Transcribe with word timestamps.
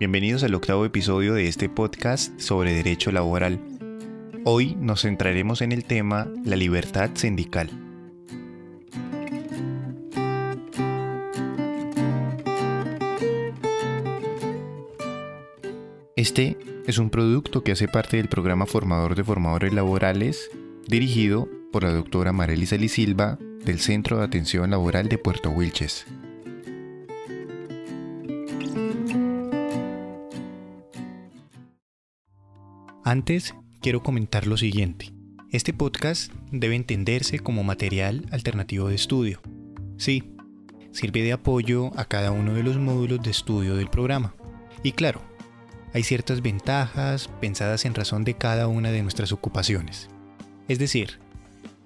Bienvenidos 0.00 0.42
al 0.44 0.54
octavo 0.54 0.86
episodio 0.86 1.34
de 1.34 1.46
este 1.46 1.68
podcast 1.68 2.40
sobre 2.40 2.72
derecho 2.72 3.12
laboral. 3.12 3.60
Hoy 4.46 4.74
nos 4.76 5.02
centraremos 5.02 5.60
en 5.60 5.72
el 5.72 5.84
tema 5.84 6.26
la 6.42 6.56
libertad 6.56 7.10
sindical. 7.12 7.68
Este 16.16 16.56
es 16.86 16.96
un 16.96 17.10
producto 17.10 17.62
que 17.62 17.72
hace 17.72 17.86
parte 17.86 18.16
del 18.16 18.28
programa 18.28 18.64
Formador 18.64 19.14
de 19.16 19.24
Formadores 19.24 19.74
Laborales, 19.74 20.50
dirigido 20.88 21.46
por 21.70 21.82
la 21.82 21.92
doctora 21.92 22.32
Marelisa 22.32 22.78
Silva 22.88 23.38
del 23.66 23.80
Centro 23.80 24.16
de 24.16 24.24
Atención 24.24 24.70
Laboral 24.70 25.10
de 25.10 25.18
Puerto 25.18 25.50
Wilches. 25.50 26.06
Antes, 33.04 33.54
quiero 33.80 34.02
comentar 34.02 34.46
lo 34.46 34.58
siguiente. 34.58 35.14
Este 35.50 35.72
podcast 35.72 36.30
debe 36.52 36.76
entenderse 36.76 37.38
como 37.38 37.64
material 37.64 38.26
alternativo 38.30 38.88
de 38.88 38.94
estudio. 38.94 39.40
Sí, 39.96 40.34
sirve 40.92 41.22
de 41.22 41.32
apoyo 41.32 41.98
a 41.98 42.04
cada 42.04 42.30
uno 42.30 42.52
de 42.52 42.62
los 42.62 42.76
módulos 42.76 43.22
de 43.22 43.30
estudio 43.30 43.74
del 43.74 43.88
programa. 43.88 44.34
Y 44.82 44.92
claro, 44.92 45.22
hay 45.94 46.02
ciertas 46.02 46.42
ventajas 46.42 47.30
pensadas 47.40 47.86
en 47.86 47.94
razón 47.94 48.22
de 48.24 48.34
cada 48.34 48.68
una 48.68 48.90
de 48.90 49.02
nuestras 49.02 49.32
ocupaciones. 49.32 50.10
Es 50.68 50.78
decir, 50.78 51.20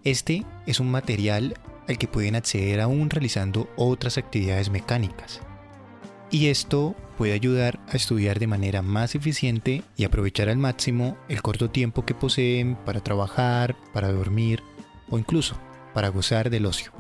este 0.03 0.45
es 0.67 0.81
un 0.81 0.91
material 0.91 1.55
al 1.87 1.97
que 1.97 2.09
pueden 2.09 2.35
acceder 2.35 2.81
aún 2.81 3.09
realizando 3.09 3.71
otras 3.77 4.19
actividades 4.19 4.69
mecánicas. 4.69 5.41
Y 6.35 6.49
esto 6.49 6.97
puede 7.17 7.33
ayudar 7.33 7.79
a 7.87 7.93
estudiar 7.93 8.41
de 8.41 8.49
manera 8.49 8.83
más 8.83 9.15
eficiente 9.15 9.85
y 9.97 10.03
aprovechar 10.03 10.49
al 10.49 10.57
máximo 10.57 11.17
el 11.29 11.41
corto 11.43 11.71
tiempo 11.71 12.05
que 12.05 12.17
poseen 12.17 12.75
para 12.75 12.99
trabajar, 12.99 13.77
para 13.93 14.11
dormir 14.11 14.61
o 15.09 15.17
incluso 15.17 15.57
para 15.95 16.09
gozar 16.09 16.51
del 16.51 16.67
ocio. 16.67 16.91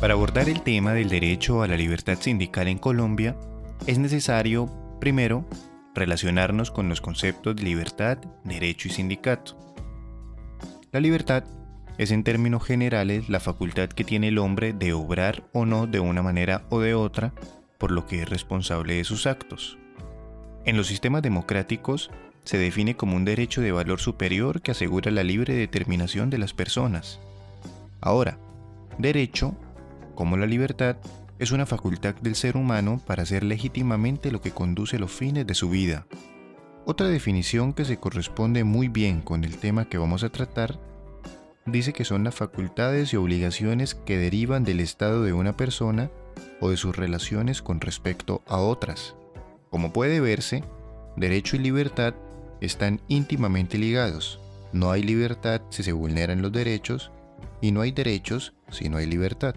Para 0.00 0.14
abordar 0.14 0.48
el 0.48 0.62
tema 0.62 0.94
del 0.94 1.10
derecho 1.10 1.60
a 1.60 1.68
la 1.68 1.76
libertad 1.76 2.16
sindical 2.18 2.68
en 2.68 2.78
Colombia, 2.78 3.36
es 3.86 3.98
necesario, 3.98 4.70
primero, 4.98 5.44
relacionarnos 5.94 6.70
con 6.70 6.88
los 6.88 7.00
conceptos 7.00 7.56
de 7.56 7.62
libertad, 7.62 8.18
derecho 8.44 8.88
y 8.88 8.90
sindicato. 8.90 9.56
La 10.92 11.00
libertad 11.00 11.44
es 11.98 12.10
en 12.10 12.24
términos 12.24 12.64
generales 12.64 13.28
la 13.28 13.40
facultad 13.40 13.88
que 13.88 14.04
tiene 14.04 14.28
el 14.28 14.38
hombre 14.38 14.72
de 14.72 14.92
obrar 14.92 15.44
o 15.52 15.64
no 15.64 15.86
de 15.86 16.00
una 16.00 16.22
manera 16.22 16.64
o 16.70 16.80
de 16.80 16.94
otra, 16.94 17.32
por 17.78 17.90
lo 17.90 18.06
que 18.06 18.22
es 18.22 18.28
responsable 18.28 18.94
de 18.94 19.04
sus 19.04 19.26
actos. 19.26 19.78
En 20.64 20.76
los 20.76 20.86
sistemas 20.86 21.22
democráticos 21.22 22.10
se 22.44 22.58
define 22.58 22.96
como 22.96 23.16
un 23.16 23.24
derecho 23.24 23.60
de 23.60 23.72
valor 23.72 24.00
superior 24.00 24.60
que 24.60 24.72
asegura 24.72 25.10
la 25.10 25.22
libre 25.22 25.54
determinación 25.54 26.30
de 26.30 26.38
las 26.38 26.52
personas. 26.52 27.20
Ahora, 28.00 28.38
derecho 28.98 29.54
como 30.14 30.36
la 30.36 30.46
libertad, 30.46 30.96
es 31.38 31.50
una 31.50 31.66
facultad 31.66 32.14
del 32.16 32.34
ser 32.34 32.56
humano 32.56 33.00
para 33.06 33.22
hacer 33.22 33.42
legítimamente 33.42 34.30
lo 34.30 34.40
que 34.40 34.52
conduce 34.52 34.96
a 34.96 35.00
los 35.00 35.12
fines 35.12 35.46
de 35.46 35.54
su 35.54 35.68
vida. 35.68 36.06
Otra 36.86 37.08
definición 37.08 37.72
que 37.72 37.84
se 37.84 37.96
corresponde 37.96 38.62
muy 38.62 38.88
bien 38.88 39.20
con 39.20 39.44
el 39.44 39.56
tema 39.56 39.88
que 39.88 39.98
vamos 39.98 40.22
a 40.22 40.28
tratar 40.28 40.78
dice 41.66 41.92
que 41.92 42.04
son 42.04 42.24
las 42.24 42.34
facultades 42.34 43.12
y 43.12 43.16
obligaciones 43.16 43.94
que 43.94 44.18
derivan 44.18 44.64
del 44.64 44.80
estado 44.80 45.22
de 45.22 45.32
una 45.32 45.56
persona 45.56 46.10
o 46.60 46.70
de 46.70 46.76
sus 46.76 46.94
relaciones 46.94 47.62
con 47.62 47.80
respecto 47.80 48.42
a 48.46 48.58
otras. 48.58 49.14
Como 49.70 49.92
puede 49.92 50.20
verse, 50.20 50.62
derecho 51.16 51.56
y 51.56 51.60
libertad 51.60 52.14
están 52.60 53.00
íntimamente 53.08 53.78
ligados. 53.78 54.40
No 54.72 54.90
hay 54.90 55.02
libertad 55.02 55.62
si 55.70 55.82
se 55.82 55.92
vulneran 55.92 56.42
los 56.42 56.52
derechos 56.52 57.10
y 57.60 57.72
no 57.72 57.80
hay 57.80 57.92
derechos 57.92 58.54
si 58.70 58.88
no 58.88 58.98
hay 58.98 59.06
libertad. 59.06 59.54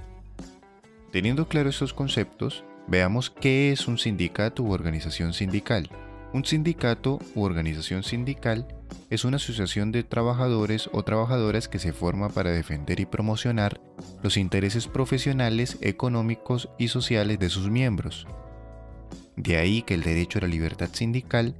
Teniendo 1.17 1.47
claro 1.47 1.71
estos 1.71 1.95
conceptos, 1.95 2.63
veamos 2.87 3.31
qué 3.31 3.71
es 3.71 3.87
un 3.87 3.97
sindicato 3.97 4.61
u 4.61 4.71
organización 4.71 5.33
sindical. 5.33 5.89
Un 6.31 6.45
sindicato 6.45 7.17
u 7.33 7.41
organización 7.41 8.03
sindical 8.03 8.67
es 9.09 9.25
una 9.25 9.37
asociación 9.37 9.91
de 9.91 10.03
trabajadores 10.03 10.91
o 10.93 11.01
trabajadoras 11.01 11.67
que 11.67 11.79
se 11.79 11.91
forma 11.91 12.29
para 12.29 12.51
defender 12.51 12.99
y 12.99 13.07
promocionar 13.07 13.81
los 14.21 14.37
intereses 14.37 14.85
profesionales, 14.85 15.79
económicos 15.81 16.69
y 16.77 16.89
sociales 16.89 17.39
de 17.39 17.49
sus 17.49 17.67
miembros. 17.67 18.27
De 19.35 19.57
ahí 19.57 19.81
que 19.81 19.95
el 19.95 20.03
derecho 20.03 20.37
a 20.37 20.43
la 20.43 20.47
libertad 20.47 20.89
sindical 20.93 21.55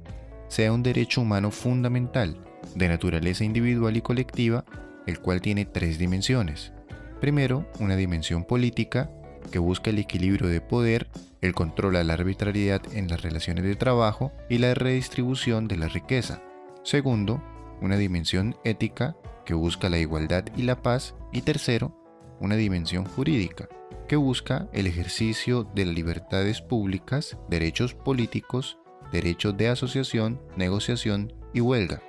sea 0.46 0.72
un 0.72 0.84
derecho 0.84 1.20
humano 1.20 1.50
fundamental, 1.50 2.36
de 2.76 2.86
naturaleza 2.86 3.42
individual 3.42 3.96
y 3.96 4.02
colectiva, 4.02 4.64
el 5.08 5.18
cual 5.18 5.40
tiene 5.40 5.64
tres 5.64 5.98
dimensiones. 5.98 6.72
Primero, 7.20 7.68
una 7.80 7.96
dimensión 7.96 8.44
política, 8.44 9.10
que 9.50 9.58
busca 9.58 9.90
el 9.90 9.98
equilibrio 9.98 10.48
de 10.48 10.60
poder, 10.60 11.08
el 11.40 11.54
control 11.54 11.96
a 11.96 12.04
la 12.04 12.14
arbitrariedad 12.14 12.82
en 12.92 13.08
las 13.08 13.22
relaciones 13.22 13.64
de 13.64 13.76
trabajo 13.76 14.32
y 14.48 14.58
la 14.58 14.74
redistribución 14.74 15.68
de 15.68 15.76
la 15.76 15.88
riqueza. 15.88 16.42
Segundo, 16.82 17.42
una 17.80 17.96
dimensión 17.96 18.56
ética 18.64 19.16
que 19.44 19.54
busca 19.54 19.88
la 19.88 19.98
igualdad 19.98 20.44
y 20.56 20.62
la 20.62 20.82
paz. 20.82 21.14
Y 21.32 21.42
tercero, 21.42 21.94
una 22.40 22.56
dimensión 22.56 23.04
jurídica 23.04 23.68
que 24.08 24.16
busca 24.16 24.68
el 24.72 24.86
ejercicio 24.86 25.64
de 25.74 25.84
libertades 25.84 26.62
públicas, 26.62 27.36
derechos 27.48 27.94
políticos, 27.94 28.78
derechos 29.12 29.56
de 29.56 29.68
asociación, 29.68 30.40
negociación 30.56 31.32
y 31.52 31.60
huelga. 31.60 32.02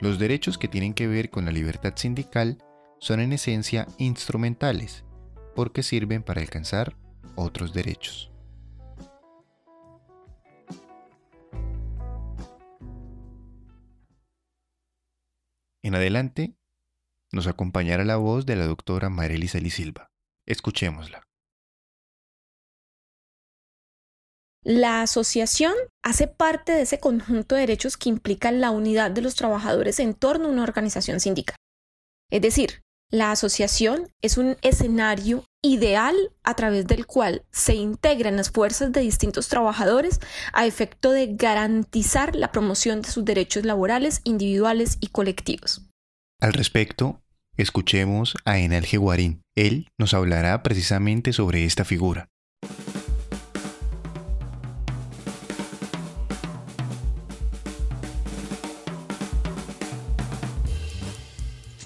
Los 0.00 0.18
derechos 0.18 0.58
que 0.58 0.68
tienen 0.68 0.94
que 0.94 1.06
ver 1.06 1.30
con 1.30 1.44
la 1.44 1.52
libertad 1.52 1.92
sindical 1.96 2.58
son 2.98 3.20
en 3.20 3.32
esencia 3.32 3.86
instrumentales, 3.98 5.04
porque 5.58 5.82
sirven 5.82 6.22
para 6.22 6.40
alcanzar 6.40 6.96
otros 7.34 7.72
derechos. 7.72 8.30
En 15.82 15.96
adelante, 15.96 16.54
nos 17.32 17.48
acompañará 17.48 18.04
la 18.04 18.18
voz 18.18 18.46
de 18.46 18.54
la 18.54 18.66
doctora 18.66 19.08
Marelisa 19.08 19.58
Silva. 19.68 20.12
Escuchémosla. 20.46 21.24
La 24.62 25.02
asociación 25.02 25.74
hace 26.04 26.28
parte 26.28 26.70
de 26.70 26.82
ese 26.82 27.00
conjunto 27.00 27.56
de 27.56 27.62
derechos 27.62 27.96
que 27.96 28.10
implican 28.10 28.60
la 28.60 28.70
unidad 28.70 29.10
de 29.10 29.22
los 29.22 29.34
trabajadores 29.34 29.98
en 29.98 30.14
torno 30.14 30.46
a 30.46 30.52
una 30.52 30.62
organización 30.62 31.18
sindical. 31.18 31.56
Es 32.30 32.42
decir, 32.42 32.82
la 33.10 33.32
asociación 33.32 34.08
es 34.20 34.36
un 34.36 34.56
escenario 34.62 35.44
ideal 35.62 36.14
a 36.44 36.54
través 36.54 36.86
del 36.86 37.06
cual 37.06 37.44
se 37.50 37.74
integran 37.74 38.36
las 38.36 38.50
fuerzas 38.50 38.92
de 38.92 39.00
distintos 39.00 39.48
trabajadores 39.48 40.20
a 40.52 40.66
efecto 40.66 41.10
de 41.10 41.34
garantizar 41.34 42.36
la 42.36 42.52
promoción 42.52 43.02
de 43.02 43.10
sus 43.10 43.24
derechos 43.24 43.64
laborales 43.64 44.20
individuales 44.24 44.98
y 45.00 45.08
colectivos. 45.08 45.88
Al 46.40 46.52
respecto, 46.52 47.20
escuchemos 47.56 48.36
a 48.44 48.58
Enel 48.58 48.86
Guarín. 48.98 49.42
Él 49.56 49.88
nos 49.98 50.14
hablará 50.14 50.62
precisamente 50.62 51.32
sobre 51.32 51.64
esta 51.64 51.84
figura. 51.84 52.28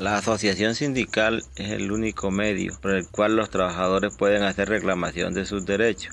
La 0.02 0.16
asociación 0.16 0.74
sindical 0.74 1.44
es 1.54 1.70
el 1.70 1.92
único 1.92 2.32
medio 2.32 2.76
por 2.80 2.90
el 2.90 3.06
cual 3.06 3.36
los 3.36 3.50
trabajadores 3.50 4.12
pueden 4.16 4.42
hacer 4.42 4.68
reclamación 4.68 5.32
de 5.32 5.44
sus 5.44 5.64
derechos. 5.64 6.12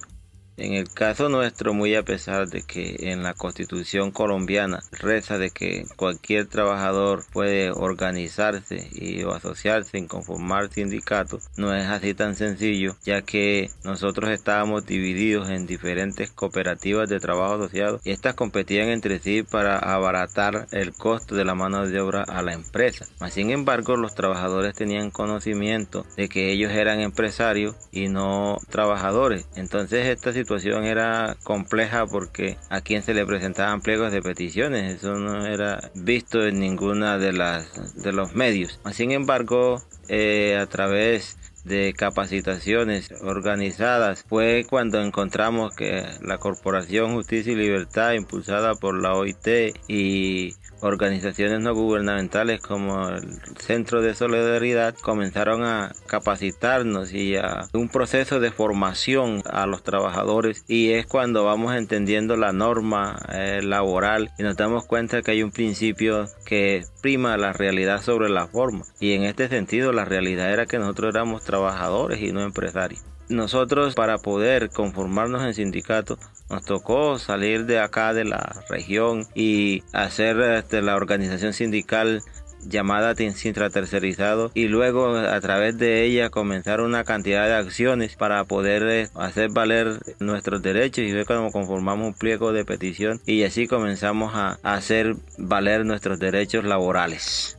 En 0.59 0.73
el 0.73 0.89
caso 0.89 1.29
nuestro, 1.29 1.73
muy 1.73 1.95
a 1.95 2.03
pesar 2.03 2.49
de 2.49 2.63
que 2.63 3.11
en 3.11 3.23
la 3.23 3.33
constitución 3.33 4.11
colombiana 4.11 4.81
reza 4.91 5.37
de 5.37 5.51
que 5.51 5.85
cualquier 5.95 6.47
trabajador 6.47 7.23
puede 7.31 7.71
organizarse 7.71 8.89
y 8.91 9.23
o 9.23 9.31
asociarse 9.31 9.97
en 9.97 10.07
conformar 10.07 10.69
sindicatos, 10.69 11.47
no 11.55 11.73
es 11.73 11.87
así 11.87 12.13
tan 12.13 12.35
sencillo, 12.35 12.97
ya 13.05 13.21
que 13.21 13.69
nosotros 13.85 14.31
estábamos 14.31 14.85
divididos 14.85 15.49
en 15.49 15.65
diferentes 15.65 16.29
cooperativas 16.31 17.07
de 17.07 17.21
trabajo 17.21 17.53
asociado 17.53 18.01
y 18.03 18.11
estas 18.11 18.35
competían 18.35 18.89
entre 18.89 19.19
sí 19.19 19.43
para 19.43 19.79
abaratar 19.79 20.67
el 20.71 20.91
costo 20.91 21.35
de 21.35 21.45
la 21.45 21.55
mano 21.55 21.87
de 21.87 22.01
obra 22.01 22.23
a 22.23 22.41
la 22.41 22.51
empresa. 22.51 23.05
Mas, 23.21 23.33
sin 23.33 23.49
embargo, 23.51 23.95
los 23.95 24.13
trabajadores 24.13 24.75
tenían 24.75 25.09
conocimiento 25.09 26.05
de 26.17 26.27
que 26.27 26.51
ellos 26.51 26.73
eran 26.73 26.99
empresarios 26.99 27.77
y 27.93 28.09
no 28.09 28.57
trabajadores. 28.69 29.47
Entonces 29.55 30.07
esta 30.07 30.33
situación 30.33 30.48
situación 30.49 30.85
era 30.85 31.37
compleja 31.43 32.07
porque 32.07 32.57
a 32.69 32.81
quien 32.81 33.03
se 33.03 33.13
le 33.13 33.23
presentaban 33.23 33.81
pliegos 33.81 34.11
de 34.11 34.23
peticiones, 34.23 34.95
eso 34.95 35.13
no 35.13 35.45
era 35.45 35.91
visto 35.93 36.43
en 36.43 36.59
ninguna 36.59 37.19
de 37.19 37.33
las 37.33 38.01
de 38.01 38.11
los 38.11 38.33
medios. 38.33 38.79
Sin 38.91 39.11
embargo, 39.11 39.83
eh, 40.07 40.57
a 40.59 40.65
través 40.65 41.37
de 41.65 41.93
capacitaciones 41.93 43.11
organizadas 43.21 44.23
fue 44.27 44.65
cuando 44.67 44.99
encontramos 45.01 45.75
que 45.75 46.03
la 46.21 46.39
Corporación 46.39 47.13
Justicia 47.13 47.53
y 47.53 47.55
Libertad 47.55 48.13
impulsada 48.13 48.73
por 48.73 48.99
la 48.99 49.13
OIT 49.13 49.75
y 49.87 50.55
organizaciones 50.81 51.59
no 51.59 51.73
gubernamentales 51.73 52.61
como 52.61 53.09
el 53.09 53.39
Centro 53.57 54.01
de 54.01 54.15
Solidaridad 54.15 54.95
comenzaron 54.95 55.63
a 55.63 55.93
capacitarnos 56.07 57.13
y 57.13 57.35
a 57.35 57.67
un 57.73 57.89
proceso 57.89 58.39
de 58.39 58.51
formación 58.51 59.41
a 59.49 59.65
los 59.65 59.83
trabajadores 59.83 60.63
y 60.67 60.91
es 60.91 61.05
cuando 61.05 61.43
vamos 61.45 61.75
entendiendo 61.75 62.35
la 62.35 62.51
norma 62.51 63.19
eh, 63.31 63.61
laboral 63.61 64.31
y 64.37 64.43
nos 64.43 64.57
damos 64.57 64.85
cuenta 64.85 65.21
que 65.21 65.31
hay 65.31 65.43
un 65.43 65.51
principio 65.51 66.27
que 66.45 66.83
prima 67.01 67.37
la 67.37 67.53
realidad 67.53 68.01
sobre 68.01 68.29
la 68.29 68.47
forma 68.47 68.85
y 68.99 69.13
en 69.13 69.23
este 69.23 69.47
sentido 69.47 69.91
la 69.91 70.05
realidad 70.05 70.51
era 70.51 70.65
que 70.65 70.79
nosotros 70.79 71.13
éramos 71.13 71.43
trabajadores 71.43 72.21
y 72.21 72.31
no 72.31 72.41
empresarios. 72.43 73.08
Nosotros 73.29 73.93
para 73.93 74.17
poder 74.17 74.69
conformarnos 74.69 75.43
en 75.43 75.53
sindicato 75.53 76.17
nos 76.49 76.65
tocó 76.65 77.19
salir 77.19 77.65
de 77.67 77.79
acá 77.79 78.13
de 78.15 78.25
la 78.25 78.63
región 78.69 79.27
y 79.35 79.83
hacer 79.93 80.39
este, 80.41 80.81
la 80.81 80.95
organización 80.95 81.53
sindical 81.53 82.23
llamada 82.65 83.15
Sintra 83.15 83.69
Tercerizado 83.69 84.51
y 84.53 84.67
luego 84.67 85.15
a 85.15 85.39
través 85.41 85.77
de 85.77 86.03
ella 86.03 86.29
comenzar 86.31 86.81
una 86.81 87.03
cantidad 87.03 87.45
de 87.45 87.55
acciones 87.55 88.15
para 88.15 88.43
poder 88.45 88.83
eh, 88.89 89.09
hacer 89.13 89.51
valer 89.51 89.99
nuestros 90.19 90.61
derechos 90.61 91.05
y 91.05 91.13
ver 91.13 91.25
cómo 91.25 91.51
conformamos 91.51 92.07
un 92.07 92.13
pliego 92.15 92.51
de 92.51 92.65
petición 92.65 93.21
y 93.27 93.43
así 93.43 93.67
comenzamos 93.67 94.33
a 94.33 94.57
hacer 94.63 95.15
valer 95.37 95.85
nuestros 95.85 96.19
derechos 96.19 96.65
laborales. 96.65 97.58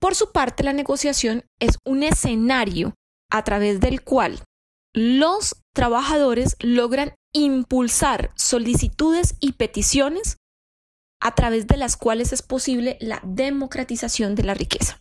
Por 0.00 0.14
su 0.14 0.30
parte, 0.30 0.62
la 0.62 0.72
negociación 0.72 1.44
es 1.58 1.78
un 1.84 2.02
escenario 2.04 2.94
a 3.30 3.42
través 3.42 3.80
del 3.80 4.02
cual 4.02 4.40
los 4.94 5.56
trabajadores 5.74 6.56
logran 6.60 7.14
impulsar 7.32 8.30
solicitudes 8.36 9.34
y 9.40 9.52
peticiones 9.52 10.36
a 11.20 11.34
través 11.34 11.66
de 11.66 11.76
las 11.76 11.96
cuales 11.96 12.32
es 12.32 12.42
posible 12.42 12.96
la 13.00 13.20
democratización 13.24 14.36
de 14.36 14.44
la 14.44 14.54
riqueza. 14.54 15.00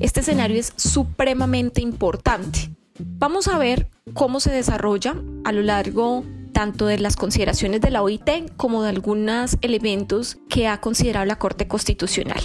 Este 0.00 0.20
escenario 0.20 0.58
es 0.58 0.72
supremamente 0.76 1.82
importante. 1.82 2.70
Vamos 2.98 3.48
a 3.48 3.58
ver 3.58 3.88
cómo 4.14 4.40
se 4.40 4.50
desarrolla 4.50 5.14
a 5.44 5.52
lo 5.52 5.62
largo 5.62 6.24
tanto 6.52 6.86
de 6.86 6.98
las 6.98 7.16
consideraciones 7.16 7.80
de 7.80 7.90
la 7.90 8.02
OIT 8.02 8.56
como 8.56 8.82
de 8.82 8.90
algunos 8.90 9.56
elementos 9.62 10.38
que 10.48 10.68
ha 10.68 10.80
considerado 10.80 11.26
la 11.26 11.38
Corte 11.38 11.66
Constitucional. 11.68 12.40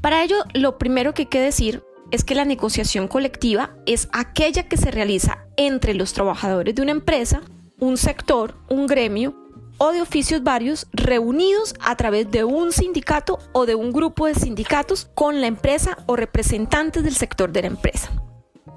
Para 0.00 0.22
ello, 0.22 0.36
lo 0.52 0.76
primero 0.76 1.14
que 1.14 1.22
hay 1.22 1.26
que 1.26 1.40
decir 1.40 1.82
es 2.10 2.24
que 2.24 2.34
la 2.34 2.44
negociación 2.44 3.08
colectiva 3.08 3.74
es 3.86 4.08
aquella 4.12 4.68
que 4.68 4.76
se 4.76 4.90
realiza 4.90 5.46
entre 5.56 5.94
los 5.94 6.12
trabajadores 6.12 6.74
de 6.74 6.82
una 6.82 6.90
empresa, 6.90 7.40
un 7.80 7.96
sector, 7.96 8.54
un 8.68 8.86
gremio 8.86 9.34
o 9.78 9.92
de 9.92 10.02
oficios 10.02 10.42
varios 10.42 10.86
reunidos 10.92 11.74
a 11.80 11.96
través 11.96 12.30
de 12.30 12.44
un 12.44 12.70
sindicato 12.70 13.38
o 13.52 13.66
de 13.66 13.74
un 13.74 13.92
grupo 13.92 14.26
de 14.26 14.34
sindicatos 14.34 15.10
con 15.14 15.40
la 15.40 15.46
empresa 15.46 15.98
o 16.06 16.16
representantes 16.16 17.02
del 17.02 17.14
sector 17.14 17.50
de 17.50 17.62
la 17.62 17.68
empresa. 17.68 18.10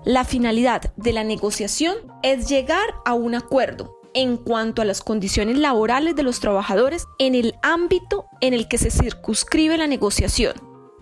La 0.08 0.24
finalidad 0.24 0.94
de 0.96 1.12
la 1.12 1.26
negociación 1.26 1.98
es 2.24 2.48
llegar 2.48 2.96
a 3.04 3.14
un 3.14 3.36
acuerdo 3.36 4.00
en 4.14 4.38
cuanto 4.38 4.82
a 4.82 4.86
las 4.86 5.02
condiciones 5.02 5.58
laborales 5.58 6.16
de 6.16 6.24
los 6.24 6.40
trabajadores 6.40 7.08
en 7.20 7.36
el 7.36 7.56
ámbito 7.62 8.26
en 8.40 8.54
el 8.54 8.70
que 8.70 8.78
se 8.78 8.90
circunscribe 8.90 9.78
la 9.78 9.86
negociación, 9.86 10.54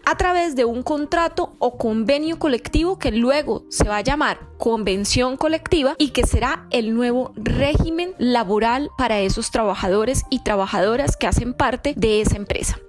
a 0.08 0.18
través 0.18 0.56
de 0.56 0.66
un 0.66 0.82
contrato 0.82 1.56
o 1.60 1.78
convenio 1.78 2.40
colectivo 2.40 2.98
que 2.98 3.12
luego 3.12 3.66
se 3.70 3.88
va 3.88 3.98
a 3.98 4.02
llamar 4.02 4.40
convención 4.58 5.38
colectiva 5.38 5.94
y 6.00 6.10
que 6.10 6.26
será 6.26 6.66
el 6.72 6.96
nuevo 6.96 7.32
régimen 7.36 8.16
laboral 8.18 8.90
para 8.98 9.20
esos 9.20 9.52
trabajadores 9.52 10.24
y 10.32 10.42
trabajadoras 10.42 11.16
que 11.16 11.28
hacen 11.28 11.54
parte 11.54 11.94
de 11.96 12.22
esa 12.22 12.38
empresa. 12.38 12.80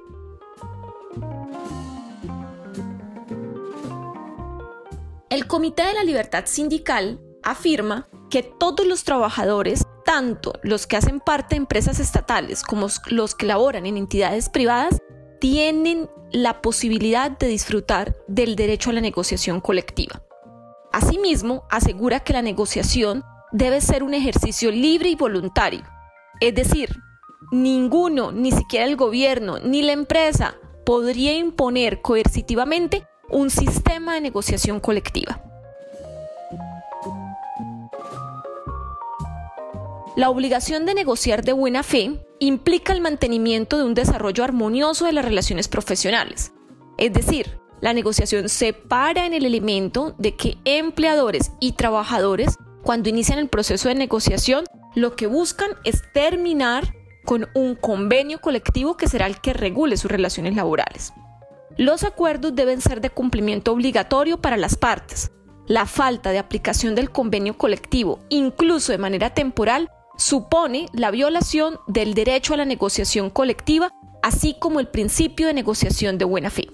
El 5.29 5.49
Comité 5.49 5.83
de 5.83 5.95
la 5.95 6.05
Libertad 6.05 6.45
Sindical 6.47 7.21
afirma 7.43 8.09
que 8.31 8.45
todos 8.45 8.87
los 8.87 9.03
trabajadores, 9.03 9.85
tanto 10.05 10.53
los 10.63 10.87
que 10.87 10.97
hacen 10.97 11.19
parte 11.19 11.57
de 11.57 11.63
empresas 11.63 11.99
estatales 11.99 12.63
como 12.63 12.87
los 13.11 13.35
que 13.35 13.47
laboran 13.47 13.87
en 13.87 13.97
entidades 13.97 14.49
privadas, 14.49 15.03
tienen 15.41 16.09
la 16.31 16.63
posibilidad 16.63 17.29
de 17.29 17.49
disfrutar 17.49 18.15
del 18.29 18.55
derecho 18.55 18.91
a 18.91 18.93
la 18.93 19.01
negociación 19.01 19.61
colectiva. 19.61 20.23
Asimismo, 20.93 21.65
asegura 21.71 22.21
que 22.21 22.33
la 22.33 22.43
negociación 22.43 23.25
debe 23.51 23.81
ser 23.81 24.05
un 24.05 24.15
ejercicio 24.15 24.71
libre 24.71 25.09
y 25.09 25.17
voluntario. 25.17 25.83
Es 26.41 26.55
decir, 26.55 26.95
ninguno, 27.51 28.31
ni 28.31 28.53
siquiera 28.53 28.87
el 28.87 28.95
gobierno, 28.95 29.59
ni 29.59 29.83
la 29.83 29.91
empresa, 29.91 30.55
podría 30.85 31.37
imponer 31.37 32.01
coercitivamente 32.01 33.09
un 33.31 33.51
sistema 33.51 34.15
de 34.15 34.21
negociación 34.21 34.81
colectiva. 34.81 35.43
La 40.17 40.31
obligación 40.31 40.87
de 40.87 40.95
negociar 40.95 41.45
de 41.45 41.53
buena 41.53 41.83
fe 41.83 42.25
implica 42.39 42.93
el 42.93 43.03
mantenimiento 43.03 43.77
de 43.77 43.85
un 43.85 43.95
desarrollo 43.95 44.45
armonioso 44.45 45.05
de 45.05 45.13
las 45.13 45.25
relaciones 45.25 45.69
profesionales. 45.69 46.53
Es 46.97 47.13
decir, 47.13 47.59
la 47.83 47.93
negociación 47.93 48.49
se 48.49 48.73
para 48.73 49.27
en 49.27 49.35
el 49.35 49.45
elemento 49.45 50.15
de 50.17 50.35
que 50.35 50.57
empleadores 50.65 51.53
y 51.61 51.73
trabajadores, 51.73 52.57
cuando 52.83 53.11
inician 53.11 53.39
el 53.39 53.49
proceso 53.49 53.89
de 53.89 53.95
negociación, 53.95 54.65
lo 54.95 55.17
que 55.17 55.27
buscan 55.27 55.73
es 55.85 56.03
terminar 56.15 56.95
con 57.27 57.49
un 57.55 57.75
convenio 57.75 58.41
colectivo 58.41 58.97
que 58.97 59.09
será 59.09 59.27
el 59.27 59.41
que 59.41 59.53
regule 59.53 59.99
sus 59.99 60.11
relaciones 60.11 60.57
laborales. 60.57 61.13
Los 61.79 62.05
acuerdos 62.05 62.55
deben 62.55 62.81
ser 62.81 63.03
de 63.03 63.11
cumplimiento 63.11 63.71
obligatorio 63.71 64.41
para 64.41 64.57
las 64.57 64.77
partes. 64.77 65.31
La 65.67 65.85
falta 65.85 66.31
de 66.31 66.39
aplicación 66.39 66.95
del 66.95 67.11
convenio 67.11 67.59
colectivo, 67.59 68.21
incluso 68.31 68.93
de 68.93 68.99
manera 68.99 69.35
temporal, 69.35 69.91
supone 70.17 70.87
la 70.95 71.11
violación 71.11 71.79
del 71.87 72.15
derecho 72.15 72.55
a 72.55 72.57
la 72.57 72.65
negociación 72.65 73.29
colectiva, 73.29 73.91
así 74.23 74.57
como 74.59 74.81
el 74.81 74.89
principio 74.89 75.49
de 75.49 75.53
negociación 75.53 76.17
de 76.17 76.25
buena 76.25 76.49
fe. 76.49 76.69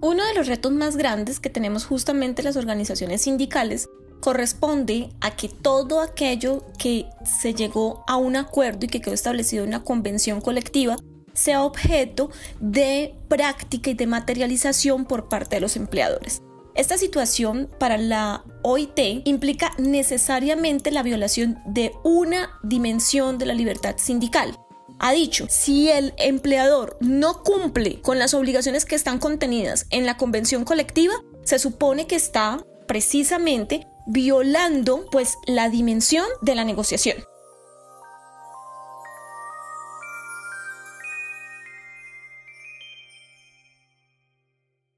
Uno 0.00 0.24
de 0.26 0.34
los 0.34 0.48
retos 0.48 0.72
más 0.72 0.96
grandes 0.96 1.38
que 1.38 1.50
tenemos 1.50 1.86
justamente 1.86 2.42
las 2.42 2.56
organizaciones 2.56 3.22
sindicales 3.22 3.88
corresponde 4.24 5.10
a 5.20 5.36
que 5.36 5.50
todo 5.50 6.00
aquello 6.00 6.64
que 6.78 7.04
se 7.40 7.52
llegó 7.52 8.04
a 8.06 8.16
un 8.16 8.36
acuerdo 8.36 8.86
y 8.86 8.88
que 8.88 9.02
quedó 9.02 9.12
establecido 9.12 9.64
en 9.64 9.68
una 9.68 9.84
convención 9.84 10.40
colectiva 10.40 10.96
sea 11.34 11.62
objeto 11.62 12.30
de 12.58 13.14
práctica 13.28 13.90
y 13.90 13.94
de 13.94 14.06
materialización 14.06 15.04
por 15.04 15.28
parte 15.28 15.56
de 15.56 15.60
los 15.60 15.76
empleadores. 15.76 16.40
Esta 16.74 16.96
situación 16.96 17.68
para 17.78 17.98
la 17.98 18.44
OIT 18.62 18.98
implica 19.26 19.72
necesariamente 19.76 20.90
la 20.90 21.02
violación 21.02 21.58
de 21.66 21.92
una 22.02 22.58
dimensión 22.62 23.36
de 23.36 23.44
la 23.44 23.52
libertad 23.52 23.96
sindical. 23.98 24.56
Ha 25.00 25.12
dicho, 25.12 25.44
si 25.50 25.90
el 25.90 26.14
empleador 26.16 26.96
no 27.00 27.42
cumple 27.42 28.00
con 28.00 28.18
las 28.18 28.32
obligaciones 28.32 28.86
que 28.86 28.94
están 28.94 29.18
contenidas 29.18 29.84
en 29.90 30.06
la 30.06 30.16
convención 30.16 30.64
colectiva, 30.64 31.12
se 31.42 31.58
supone 31.58 32.06
que 32.06 32.16
está 32.16 32.64
precisamente 32.86 33.86
violando 34.06 35.06
pues 35.10 35.36
la 35.46 35.68
dimensión 35.68 36.26
de 36.42 36.54
la 36.54 36.64
negociación. 36.64 37.16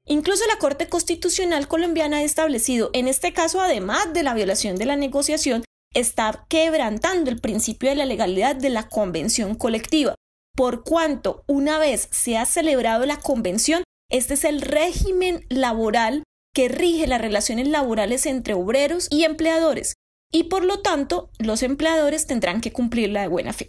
Incluso 0.09 0.47
la 0.47 0.57
Corte 0.57 0.87
Constitucional 0.87 1.67
colombiana 1.67 2.17
ha 2.17 2.23
establecido, 2.23 2.89
en 2.93 3.09
este 3.09 3.33
caso, 3.33 3.59
además 3.59 4.13
de 4.13 4.23
la 4.23 4.33
violación 4.33 4.77
de 4.77 4.85
la 4.85 4.95
negociación, 4.95 5.65
está 5.93 6.45
quebrantando 6.47 7.29
el 7.29 7.41
principio 7.41 7.89
de 7.89 7.95
la 7.95 8.05
legalidad 8.05 8.55
de 8.55 8.69
la 8.69 8.87
convención 8.87 9.55
colectiva, 9.55 10.15
por 10.55 10.83
cuanto 10.83 11.43
una 11.47 11.77
vez 11.77 12.07
se 12.11 12.37
ha 12.37 12.45
celebrado 12.45 13.05
la 13.05 13.17
convención, 13.17 13.83
este 14.09 14.35
es 14.35 14.45
el 14.45 14.61
régimen 14.61 15.45
laboral 15.49 16.23
que 16.57 16.69
rige 16.69 17.05
las 17.05 17.21
relaciones 17.21 17.67
laborales 17.67 18.25
entre 18.25 18.55
obreros 18.55 19.09
y 19.11 19.25
empleadores, 19.25 19.93
y 20.31 20.45
por 20.45 20.65
lo 20.65 20.79
tanto 20.79 21.29
los 21.37 21.61
empleadores 21.61 22.25
tendrán 22.25 22.61
que 22.61 22.73
cumplirla 22.73 23.21
de 23.21 23.27
buena 23.27 23.53
fe. 23.53 23.67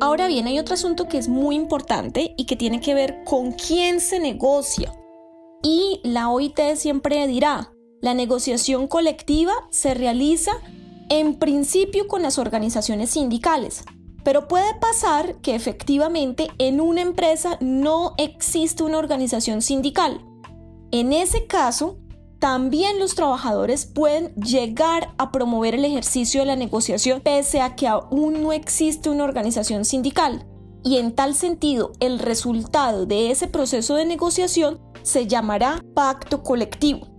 Ahora 0.00 0.28
bien, 0.28 0.46
hay 0.46 0.60
otro 0.60 0.74
asunto 0.74 1.08
que 1.08 1.18
es 1.18 1.26
muy 1.26 1.56
importante 1.56 2.32
y 2.36 2.46
que 2.46 2.54
tiene 2.54 2.78
que 2.78 2.94
ver 2.94 3.24
con 3.24 3.50
quién 3.50 3.98
se 3.98 4.20
negocia. 4.20 4.92
Y 5.64 6.00
la 6.04 6.28
OIT 6.28 6.60
siempre 6.76 7.26
dirá, 7.26 7.72
la 8.02 8.14
negociación 8.14 8.86
colectiva 8.86 9.52
se 9.70 9.94
realiza 9.94 10.52
en 11.08 11.34
principio 11.40 12.06
con 12.06 12.22
las 12.22 12.38
organizaciones 12.38 13.10
sindicales, 13.10 13.82
pero 14.26 14.48
puede 14.48 14.74
pasar 14.80 15.36
que 15.36 15.54
efectivamente 15.54 16.48
en 16.58 16.80
una 16.80 17.00
empresa 17.00 17.58
no 17.60 18.14
existe 18.18 18.82
una 18.82 18.98
organización 18.98 19.62
sindical. 19.62 20.20
En 20.90 21.12
ese 21.12 21.46
caso, 21.46 21.98
también 22.40 22.98
los 22.98 23.14
trabajadores 23.14 23.86
pueden 23.86 24.34
llegar 24.34 25.14
a 25.16 25.30
promover 25.30 25.76
el 25.76 25.84
ejercicio 25.84 26.40
de 26.40 26.46
la 26.46 26.56
negociación 26.56 27.20
pese 27.20 27.60
a 27.60 27.76
que 27.76 27.86
aún 27.86 28.42
no 28.42 28.52
existe 28.52 29.10
una 29.10 29.22
organización 29.22 29.84
sindical. 29.84 30.44
Y 30.82 30.96
en 30.96 31.14
tal 31.14 31.36
sentido, 31.36 31.92
el 32.00 32.18
resultado 32.18 33.06
de 33.06 33.30
ese 33.30 33.46
proceso 33.46 33.94
de 33.94 34.06
negociación 34.06 34.80
se 35.04 35.28
llamará 35.28 35.80
pacto 35.94 36.42
colectivo. 36.42 37.15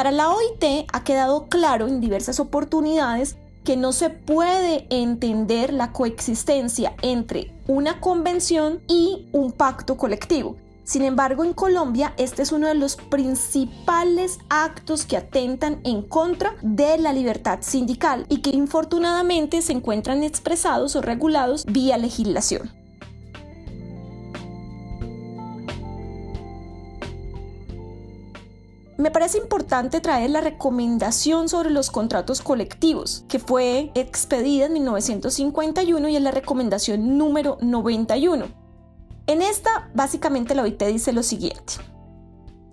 Para 0.00 0.12
la 0.12 0.30
OIT 0.30 0.86
ha 0.94 1.04
quedado 1.04 1.48
claro 1.48 1.86
en 1.86 2.00
diversas 2.00 2.40
oportunidades 2.40 3.36
que 3.64 3.76
no 3.76 3.92
se 3.92 4.08
puede 4.08 4.86
entender 4.88 5.74
la 5.74 5.92
coexistencia 5.92 6.94
entre 7.02 7.52
una 7.66 8.00
convención 8.00 8.80
y 8.88 9.28
un 9.32 9.52
pacto 9.52 9.98
colectivo. 9.98 10.56
Sin 10.84 11.02
embargo, 11.02 11.44
en 11.44 11.52
Colombia 11.52 12.14
este 12.16 12.40
es 12.40 12.50
uno 12.50 12.68
de 12.68 12.76
los 12.76 12.96
principales 12.96 14.38
actos 14.48 15.04
que 15.04 15.18
atentan 15.18 15.82
en 15.84 16.00
contra 16.00 16.54
de 16.62 16.96
la 16.96 17.12
libertad 17.12 17.58
sindical 17.60 18.24
y 18.30 18.40
que 18.40 18.56
infortunadamente 18.56 19.60
se 19.60 19.74
encuentran 19.74 20.22
expresados 20.22 20.96
o 20.96 21.02
regulados 21.02 21.66
vía 21.66 21.98
legislación. 21.98 22.79
Me 29.00 29.10
parece 29.10 29.38
importante 29.38 30.02
traer 30.02 30.28
la 30.28 30.42
recomendación 30.42 31.48
sobre 31.48 31.70
los 31.70 31.90
contratos 31.90 32.42
colectivos, 32.42 33.24
que 33.28 33.38
fue 33.38 33.90
expedida 33.94 34.66
en 34.66 34.74
1951 34.74 36.06
y 36.10 36.16
es 36.16 36.22
la 36.22 36.32
recomendación 36.32 37.16
número 37.16 37.56
91. 37.62 38.44
En 39.26 39.40
esta, 39.40 39.90
básicamente 39.94 40.54
la 40.54 40.64
OIT 40.64 40.82
dice 40.82 41.14
lo 41.14 41.22
siguiente. 41.22 41.76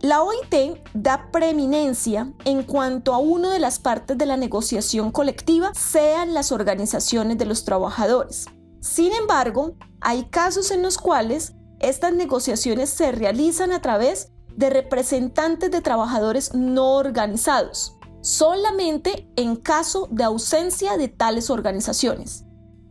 La 0.02 0.22
OIT 0.22 0.82
da 0.94 1.32
preeminencia 1.32 2.34
en 2.44 2.64
cuanto 2.64 3.14
a 3.14 3.20
una 3.20 3.54
de 3.54 3.60
las 3.60 3.80
partes 3.80 4.18
de 4.18 4.26
la 4.26 4.36
negociación 4.36 5.12
colectiva 5.12 5.72
sean 5.76 6.34
las 6.34 6.52
organizaciones 6.52 7.38
de 7.38 7.46
los 7.46 7.64
trabajadores. 7.64 8.48
Sin 8.82 9.14
embargo, 9.14 9.76
hay 10.02 10.26
casos 10.26 10.72
en 10.72 10.82
los 10.82 10.98
cuales 10.98 11.54
estas 11.80 12.12
negociaciones 12.12 12.90
se 12.90 13.14
realizan 13.14 13.72
a 13.72 13.82
través 13.82 14.34
de 14.58 14.70
representantes 14.70 15.72
de 15.72 15.82
trabajadores 15.82 16.54
no 16.54 16.96
organizados, 16.96 17.96
solamente 18.22 19.30
en 19.38 19.56
caso 19.56 20.10
de 20.12 20.26
ausencia 20.26 20.98
de 20.98 21.08
tales 21.08 21.50
organizaciones. 21.50 22.44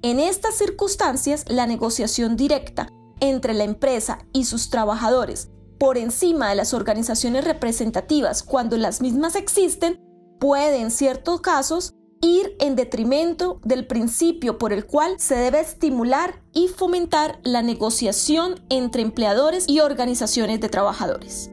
En 0.02 0.20
estas 0.20 0.54
circunstancias, 0.54 1.44
la 1.48 1.66
negociación 1.66 2.36
directa 2.36 2.88
entre 3.20 3.52
la 3.52 3.64
empresa 3.64 4.18
y 4.32 4.44
sus 4.44 4.70
trabajadores 4.70 5.50
por 5.78 5.98
encima 5.98 6.48
de 6.48 6.54
las 6.54 6.72
organizaciones 6.72 7.44
representativas 7.44 8.42
cuando 8.42 8.76
las 8.76 9.00
mismas 9.00 9.34
existen 9.34 10.00
puede 10.38 10.80
en 10.80 10.90
ciertos 10.90 11.40
casos 11.40 11.94
ir 12.22 12.56
en 12.60 12.76
detrimento 12.76 13.60
del 13.64 13.86
principio 13.86 14.58
por 14.58 14.72
el 14.72 14.86
cual 14.86 15.16
se 15.18 15.36
debe 15.36 15.60
estimular 15.60 16.42
y 16.52 16.68
fomentar 16.68 17.38
la 17.42 17.62
negociación 17.62 18.64
entre 18.70 19.02
empleadores 19.02 19.68
y 19.68 19.80
organizaciones 19.80 20.60
de 20.60 20.68
trabajadores. 20.68 21.50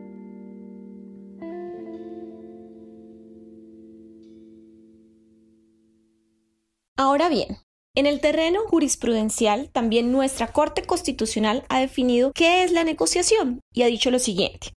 Ahora 6.96 7.28
bien, 7.28 7.58
en 7.96 8.06
el 8.06 8.22
terreno 8.22 8.60
jurisprudencial, 8.68 9.70
también 9.72 10.12
nuestra 10.12 10.52
Corte 10.52 10.84
Constitucional 10.84 11.64
ha 11.68 11.80
definido 11.80 12.32
qué 12.36 12.64
es 12.64 12.72
la 12.72 12.84
negociación 12.84 13.62
y 13.74 13.82
ha 13.82 13.88
dicho 13.88 14.12
lo 14.12 14.20
siguiente. 14.20 14.74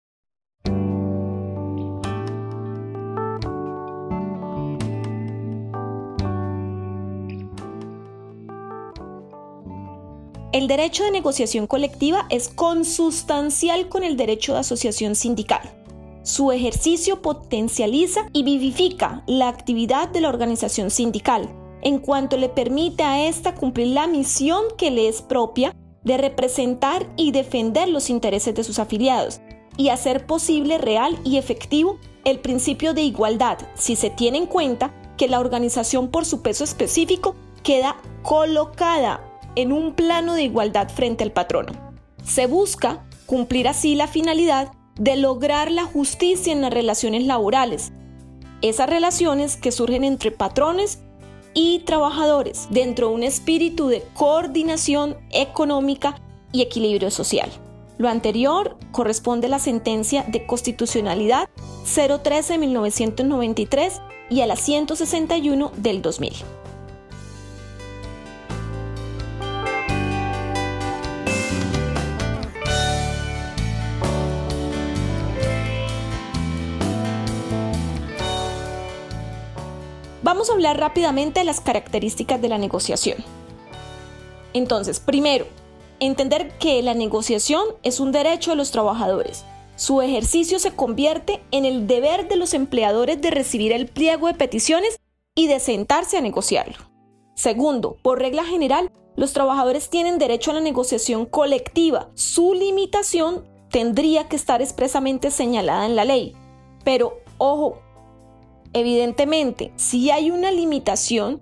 El 10.52 10.68
derecho 10.68 11.04
de 11.04 11.11
negociación 11.11 11.66
colectiva 11.66 12.26
es 12.30 12.49
consustancial 12.49 13.90
con 13.90 14.04
el 14.04 14.16
derecho 14.16 14.54
de 14.54 14.61
asociación 14.61 15.14
sindical. 15.14 15.61
Su 16.23 16.50
ejercicio 16.50 17.20
potencializa 17.20 18.30
y 18.32 18.42
vivifica 18.42 19.23
la 19.26 19.49
actividad 19.49 20.08
de 20.08 20.23
la 20.23 20.30
organización 20.30 20.90
sindical, 20.90 21.65
en 21.87 22.00
cuanto 22.00 22.37
le 22.37 22.49
permite 22.49 23.05
a 23.05 23.28
ésta 23.28 23.55
cumplir 23.55 23.87
la 23.87 24.09
misión 24.09 24.64
que 24.76 24.90
le 24.90 25.07
es 25.07 25.23
propia 25.23 25.73
de 26.02 26.16
representar 26.16 27.07
y 27.16 27.31
defender 27.31 27.88
los 27.88 28.11
intereses 28.11 28.57
de 28.57 28.64
sus 28.64 28.81
afiliados 28.81 29.40
y 29.76 29.90
hacer 29.90 30.26
posible 30.26 30.78
real 30.78 31.16
y 31.23 31.37
efectivo 31.37 32.00
el 32.25 32.40
principio 32.40 32.93
de 32.93 33.02
igualdad 33.02 33.59
si 33.76 33.95
se 33.95 34.11
tiene 34.11 34.38
en 34.38 34.47
cuenta 34.47 34.93
que 35.16 35.28
la 35.28 35.38
organización 35.38 36.09
por 36.09 36.25
su 36.25 36.43
peso 36.43 36.64
específico 36.64 37.37
queda 37.62 37.99
colocada 38.25 39.21
en 39.55 39.71
un 39.71 39.95
plano 39.95 40.35
de 40.35 40.43
igualdad 40.43 40.88
frente 40.88 41.23
al 41.23 41.31
patrono. 41.31 41.71
Se 42.25 42.49
busca 42.49 43.07
cumplir 43.26 43.69
así 43.69 43.95
la 43.95 44.09
finalidad 44.09 44.73
de 44.97 45.14
lograr 45.14 45.71
la 45.71 45.85
justicia 45.85 46.52
en 46.52 46.62
las 46.62 46.75
relaciones 46.75 47.26
laborales, 47.26 47.93
esas 48.61 48.90
relaciones 48.90 49.57
que 49.57 49.71
surgen 49.71 50.02
entre 50.02 50.33
patrones 50.33 51.05
y 51.56 51.80
trabajadores 51.80 52.68
dentro 52.70 53.08
de 53.08 53.14
un 53.14 53.22
espíritu 53.22 53.88
de 53.88 54.04
coordinación 54.12 55.16
económica 55.30 56.20
y 56.52 56.60
equilibrio 56.60 57.10
social. 57.10 57.50
Lo 57.96 58.10
anterior 58.10 58.76
corresponde 58.92 59.46
a 59.46 59.50
la 59.50 59.58
sentencia 59.58 60.26
de 60.28 60.46
constitucionalidad 60.46 61.48
013-1993 61.86 64.02
y 64.28 64.42
a 64.42 64.46
la 64.46 64.56
161 64.56 65.72
del 65.78 66.02
2000. 66.02 66.34
Vamos 80.23 80.50
a 80.50 80.54
hablar 80.54 80.78
rápidamente 80.78 81.40
de 81.40 81.44
las 81.44 81.61
características 81.61 82.40
de 82.40 82.49
la 82.49 82.58
negociación. 82.58 83.18
Entonces, 84.54 85.00
primero, 85.00 85.46
entender 86.00 86.56
que 86.58 86.82
la 86.82 86.94
negociación 86.94 87.64
es 87.82 88.00
un 88.00 88.12
derecho 88.12 88.50
de 88.50 88.56
los 88.56 88.70
trabajadores. 88.70 89.44
Su 89.76 90.00
ejercicio 90.00 90.58
se 90.58 90.73
convierte 90.73 91.42
en 91.50 91.66
el 91.66 91.87
deber 91.87 92.28
de 92.28 92.37
los 92.37 92.54
empleadores 92.54 93.20
de 93.20 93.30
recibir 93.30 93.73
el 93.73 93.87
pliego 93.87 94.26
de 94.26 94.35
peticiones 94.35 94.99
y 95.35 95.49
de 95.49 95.61
sentarse 95.61 96.16
a 96.16 96.23
negociarlo. 96.23 96.78
Segundo, 97.35 97.99
por 98.02 98.18
regla 98.18 98.44
general, 98.44 98.90
los 99.16 99.35
trabajadores 99.35 99.90
tienen 99.90 100.18
derecho 100.18 100.50
a 100.50 100.54
la 100.54 100.61
negociación 100.61 101.26
colectiva. 101.26 102.08
Su 102.14 102.54
limitación 102.54 103.44
tendría 103.70 104.28
que 104.28 104.37
estar 104.37 104.62
expresamente 104.62 105.30
señalada 105.30 105.85
en 105.85 105.96
la 105.96 106.06
ley. 106.06 106.35
Pero, 106.85 107.18
ojo, 107.37 107.82
Evidentemente, 108.76 109.73
si 109.76 110.11
hay 110.11 110.30
una 110.30 110.52
limitación, 110.52 111.40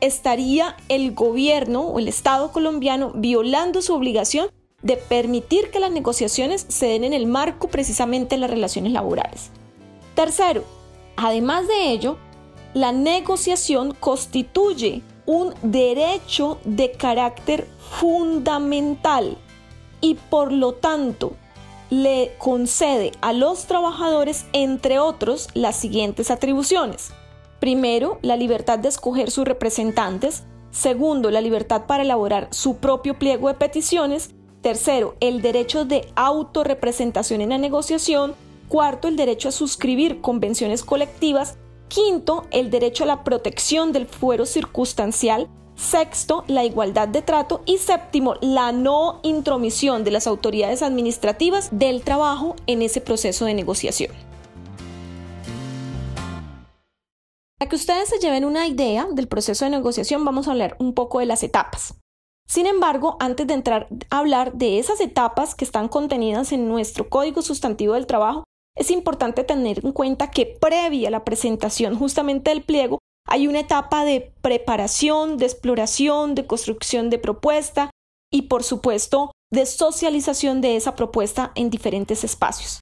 estaría 0.00 0.76
el 0.88 1.14
gobierno 1.14 1.82
o 1.82 2.00
el 2.00 2.08
Estado 2.08 2.50
colombiano 2.50 3.12
violando 3.14 3.80
su 3.80 3.94
obligación 3.94 4.48
de 4.82 4.96
permitir 4.96 5.70
que 5.70 5.78
las 5.78 5.92
negociaciones 5.92 6.66
se 6.68 6.86
den 6.86 7.04
en 7.04 7.12
el 7.12 7.26
marco 7.26 7.68
precisamente 7.68 8.34
de 8.34 8.40
las 8.40 8.50
relaciones 8.50 8.90
laborales. 8.90 9.50
Tercero, 10.16 10.64
además 11.14 11.68
de 11.68 11.92
ello, 11.92 12.18
la 12.74 12.90
negociación 12.90 13.94
constituye 13.94 15.02
un 15.26 15.54
derecho 15.62 16.58
de 16.64 16.90
carácter 16.90 17.68
fundamental 18.00 19.38
y 20.00 20.14
por 20.16 20.50
lo 20.50 20.72
tanto 20.72 21.36
le 21.90 22.34
concede 22.38 23.12
a 23.20 23.32
los 23.32 23.66
trabajadores, 23.66 24.46
entre 24.52 24.98
otros, 24.98 25.48
las 25.54 25.76
siguientes 25.76 26.30
atribuciones. 26.30 27.12
Primero, 27.60 28.18
la 28.22 28.36
libertad 28.36 28.78
de 28.78 28.88
escoger 28.88 29.30
sus 29.30 29.44
representantes. 29.44 30.44
Segundo, 30.70 31.30
la 31.30 31.40
libertad 31.40 31.86
para 31.86 32.02
elaborar 32.02 32.48
su 32.50 32.76
propio 32.76 33.18
pliego 33.18 33.48
de 33.48 33.54
peticiones. 33.54 34.34
Tercero, 34.60 35.14
el 35.20 35.40
derecho 35.40 35.84
de 35.84 36.08
autorrepresentación 36.16 37.40
en 37.40 37.50
la 37.50 37.58
negociación. 37.58 38.34
Cuarto, 38.68 39.08
el 39.08 39.16
derecho 39.16 39.48
a 39.48 39.52
suscribir 39.52 40.20
convenciones 40.20 40.82
colectivas. 40.82 41.58
Quinto, 41.88 42.44
el 42.50 42.70
derecho 42.70 43.04
a 43.04 43.06
la 43.06 43.24
protección 43.24 43.92
del 43.92 44.06
fuero 44.06 44.46
circunstancial. 44.46 45.48
Sexto, 45.76 46.44
la 46.46 46.64
igualdad 46.64 47.08
de 47.08 47.22
trato. 47.22 47.62
Y 47.66 47.78
séptimo, 47.78 48.34
la 48.40 48.72
no 48.72 49.20
intromisión 49.22 50.04
de 50.04 50.10
las 50.10 50.26
autoridades 50.26 50.82
administrativas 50.82 51.68
del 51.72 52.02
trabajo 52.02 52.56
en 52.66 52.82
ese 52.82 53.00
proceso 53.00 53.44
de 53.44 53.54
negociación. 53.54 54.12
Para 57.58 57.68
que 57.68 57.76
ustedes 57.76 58.08
se 58.08 58.18
lleven 58.18 58.44
una 58.44 58.66
idea 58.66 59.06
del 59.10 59.28
proceso 59.28 59.64
de 59.64 59.70
negociación, 59.70 60.24
vamos 60.24 60.48
a 60.48 60.50
hablar 60.50 60.76
un 60.78 60.92
poco 60.92 61.20
de 61.20 61.26
las 61.26 61.42
etapas. 61.42 61.94
Sin 62.46 62.66
embargo, 62.66 63.16
antes 63.20 63.46
de 63.46 63.54
entrar 63.54 63.88
a 64.10 64.18
hablar 64.18 64.52
de 64.52 64.78
esas 64.78 65.00
etapas 65.00 65.54
que 65.54 65.64
están 65.64 65.88
contenidas 65.88 66.52
en 66.52 66.68
nuestro 66.68 67.08
Código 67.08 67.40
Sustantivo 67.40 67.94
del 67.94 68.06
Trabajo, 68.06 68.44
es 68.76 68.90
importante 68.90 69.44
tener 69.44 69.84
en 69.84 69.92
cuenta 69.92 70.30
que 70.30 70.58
previa 70.60 71.08
a 71.08 71.10
la 71.10 71.24
presentación 71.24 71.96
justamente 71.96 72.50
del 72.50 72.62
pliego 72.62 72.98
hay 73.26 73.46
una 73.46 73.60
etapa 73.60 74.04
de 74.04 74.32
preparación, 74.42 75.36
de 75.38 75.46
exploración, 75.46 76.34
de 76.34 76.46
construcción 76.46 77.10
de 77.10 77.18
propuesta 77.18 77.90
y 78.32 78.42
por 78.42 78.62
supuesto 78.62 79.32
de 79.50 79.66
socialización 79.66 80.60
de 80.60 80.76
esa 80.76 80.94
propuesta 80.94 81.52
en 81.54 81.70
diferentes 81.70 82.24
espacios. 82.24 82.80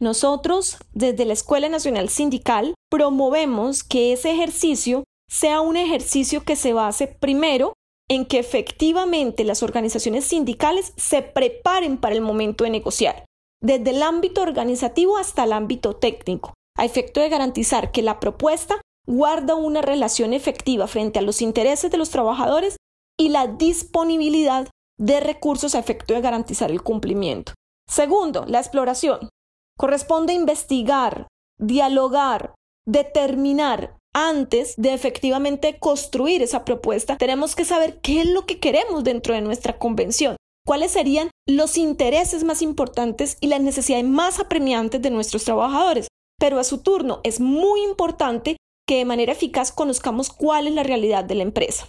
Nosotros, 0.00 0.78
desde 0.92 1.24
la 1.24 1.32
Escuela 1.32 1.68
Nacional 1.68 2.08
Sindical, 2.08 2.74
promovemos 2.90 3.82
que 3.82 4.12
ese 4.12 4.30
ejercicio 4.30 5.04
sea 5.28 5.60
un 5.60 5.76
ejercicio 5.76 6.44
que 6.44 6.56
se 6.56 6.72
base 6.72 7.06
primero 7.06 7.74
en 8.08 8.24
que 8.24 8.38
efectivamente 8.38 9.44
las 9.44 9.62
organizaciones 9.62 10.24
sindicales 10.24 10.94
se 10.96 11.20
preparen 11.22 11.98
para 11.98 12.14
el 12.14 12.22
momento 12.22 12.64
de 12.64 12.70
negociar, 12.70 13.26
desde 13.60 13.90
el 13.90 14.02
ámbito 14.02 14.40
organizativo 14.40 15.18
hasta 15.18 15.44
el 15.44 15.52
ámbito 15.52 15.96
técnico, 15.96 16.54
a 16.76 16.84
efecto 16.84 17.20
de 17.20 17.28
garantizar 17.28 17.92
que 17.92 18.02
la 18.02 18.18
propuesta 18.18 18.80
guarda 19.08 19.54
una 19.54 19.80
relación 19.80 20.34
efectiva 20.34 20.86
frente 20.86 21.18
a 21.18 21.22
los 21.22 21.40
intereses 21.40 21.90
de 21.90 21.96
los 21.96 22.10
trabajadores 22.10 22.76
y 23.18 23.30
la 23.30 23.46
disponibilidad 23.46 24.68
de 24.98 25.20
recursos 25.20 25.74
a 25.74 25.78
efecto 25.78 26.12
de 26.12 26.20
garantizar 26.20 26.70
el 26.70 26.82
cumplimiento. 26.82 27.54
Segundo, 27.88 28.44
la 28.46 28.60
exploración. 28.60 29.30
Corresponde 29.78 30.34
investigar, 30.34 31.26
dialogar, 31.58 32.54
determinar 32.86 33.96
antes 34.14 34.74
de 34.76 34.92
efectivamente 34.92 35.78
construir 35.78 36.42
esa 36.42 36.66
propuesta. 36.66 37.16
Tenemos 37.16 37.56
que 37.56 37.64
saber 37.64 38.00
qué 38.00 38.20
es 38.20 38.26
lo 38.28 38.44
que 38.44 38.60
queremos 38.60 39.04
dentro 39.04 39.34
de 39.34 39.40
nuestra 39.40 39.78
convención, 39.78 40.36
cuáles 40.66 40.90
serían 40.90 41.30
los 41.46 41.78
intereses 41.78 42.44
más 42.44 42.60
importantes 42.60 43.38
y 43.40 43.46
las 43.46 43.62
necesidades 43.62 44.04
más 44.04 44.38
apremiantes 44.38 45.00
de 45.00 45.10
nuestros 45.10 45.44
trabajadores. 45.44 46.08
Pero 46.38 46.58
a 46.58 46.64
su 46.64 46.82
turno 46.82 47.20
es 47.24 47.40
muy 47.40 47.82
importante 47.82 48.58
que 48.88 48.96
de 48.96 49.04
manera 49.04 49.32
eficaz 49.32 49.70
conozcamos 49.70 50.30
cuál 50.30 50.66
es 50.66 50.74
la 50.74 50.82
realidad 50.82 51.22
de 51.22 51.36
la 51.36 51.44
empresa. 51.44 51.88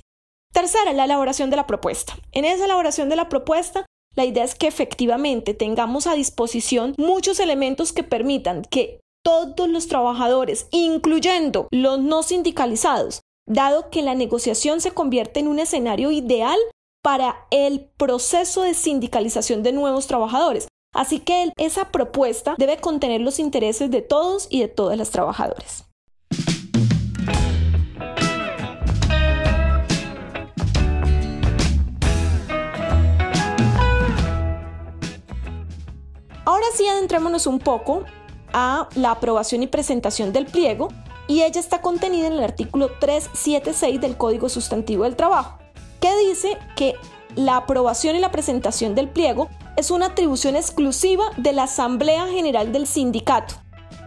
Tercera, 0.54 0.94
la 0.94 1.06
elaboración 1.06 1.50
de 1.50 1.56
la 1.56 1.66
propuesta. 1.66 2.16
En 2.32 2.46
esa 2.46 2.66
elaboración 2.66 3.10
de 3.10 3.16
la 3.16 3.30
propuesta 3.30 3.86
la 4.16 4.26
idea 4.26 4.44
es 4.44 4.56
que 4.56 4.68
efectivamente 4.68 5.54
tengamos 5.54 6.08
a 6.08 6.14
disposición 6.14 6.94
muchos 6.98 7.40
elementos 7.40 7.94
que 7.94 8.04
permitan 8.04 8.64
que 8.64 9.00
todos 9.24 9.70
los 9.70 9.88
trabajadores, 9.88 10.68
incluyendo 10.72 11.68
los 11.72 12.00
no 12.00 12.24
sindicalizados, 12.24 13.22
dado 13.48 13.90
que 13.90 14.02
la 14.02 14.16
negociación 14.16 14.82
se 14.82 14.92
convierte 14.92 15.40
en 15.40 15.48
un 15.48 15.60
escenario 15.60 16.12
ideal 16.12 16.58
para 17.04 17.48
el 17.52 17.90
proceso 17.98 18.64
de 18.64 18.74
sindicalización 18.74 19.64
de 19.64 19.72
nuevos 19.72 20.08
trabajadores. 20.08 20.68
Así 20.94 21.20
que 21.20 21.54
esa 21.58 21.92
propuesta 21.92 22.56
debe 22.58 22.78
contener 22.78 23.22
los 23.22 23.40
intereses 23.40 23.92
de 23.92 24.02
todos 24.02 24.48
y 24.50 24.60
de 24.60 24.68
todas 24.68 24.98
las 24.98 25.12
trabajadoras. 25.12 25.89
Ahora 36.50 36.66
sí 36.74 36.88
adentrémonos 36.88 37.46
un 37.46 37.60
poco 37.60 38.06
a 38.54 38.90
la 38.96 39.12
aprobación 39.12 39.62
y 39.62 39.68
presentación 39.68 40.34
del 40.34 40.48
pliego 40.48 40.88
y 41.28 41.44
ella 41.44 41.60
está 41.60 41.80
contenida 41.80 42.26
en 42.26 42.34
el 42.34 42.44
artículo 42.44 42.90
376 43.00 44.02
del 44.02 44.18
Código 44.18 44.50
Sustantivo 44.50 45.04
del 45.04 45.16
Trabajo, 45.16 45.60
que 46.02 46.10
dice 46.28 46.58
que 46.76 46.96
la 47.36 47.58
aprobación 47.58 48.16
y 48.16 48.20
la 48.20 48.32
presentación 48.32 48.96
del 48.96 49.10
pliego 49.10 49.48
es 49.78 49.92
una 49.92 50.08
atribución 50.08 50.56
exclusiva 50.56 51.26
de 51.38 51.54
la 51.54 51.66
Asamblea 51.66 52.26
General 52.26 52.72
del 52.72 52.88
Sindicato 52.88 53.54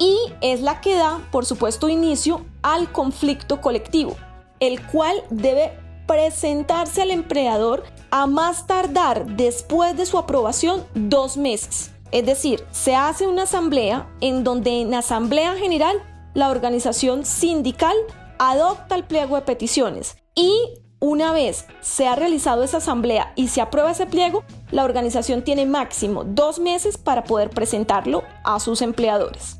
y 0.00 0.18
es 0.40 0.62
la 0.62 0.80
que 0.80 0.96
da, 0.96 1.20
por 1.30 1.46
supuesto, 1.46 1.88
inicio 1.88 2.44
al 2.62 2.90
conflicto 2.90 3.60
colectivo, 3.60 4.16
el 4.58 4.84
cual 4.88 5.22
debe 5.30 5.78
presentarse 6.08 7.02
al 7.02 7.12
empleador 7.12 7.84
a 8.10 8.26
más 8.26 8.66
tardar 8.66 9.26
después 9.26 9.96
de 9.96 10.06
su 10.06 10.18
aprobación 10.18 10.84
dos 10.92 11.36
meses. 11.36 11.92
Es 12.12 12.26
decir, 12.26 12.64
se 12.70 12.94
hace 12.94 13.26
una 13.26 13.44
asamblea 13.44 14.06
en 14.20 14.44
donde 14.44 14.82
en 14.82 14.92
asamblea 14.92 15.56
general 15.56 15.96
la 16.34 16.50
organización 16.50 17.24
sindical 17.24 17.96
adopta 18.38 18.94
el 18.94 19.04
pliego 19.04 19.36
de 19.36 19.42
peticiones 19.42 20.16
y 20.34 20.52
una 21.00 21.32
vez 21.32 21.66
se 21.80 22.06
ha 22.06 22.14
realizado 22.14 22.62
esa 22.62 22.76
asamblea 22.76 23.32
y 23.34 23.48
se 23.48 23.60
aprueba 23.60 23.90
ese 23.90 24.06
pliego, 24.06 24.44
la 24.70 24.84
organización 24.84 25.42
tiene 25.42 25.66
máximo 25.66 26.22
dos 26.22 26.58
meses 26.58 26.98
para 26.98 27.24
poder 27.24 27.50
presentarlo 27.50 28.22
a 28.44 28.60
sus 28.60 28.82
empleadores. 28.82 29.56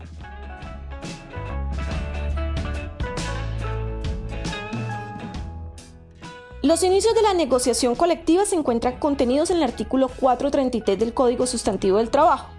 Los 6.63 6.85
inicios 6.85 7.13
de 7.17 7.23
la 7.23 7.35
negociación 7.35 7.97
colectiva 7.97 8.45
se 8.45 8.55
encuentran 8.55 9.01
contenidos 9.01 9.51
en 9.51 9.57
el 9.57 9.65
artículo 9.65 10.07
433 10.07 10.97
del 10.97 11.13
Código 11.13 11.45
Sustantivo 11.49 11.99
del 11.99 12.09
Trabajo. 12.09 12.51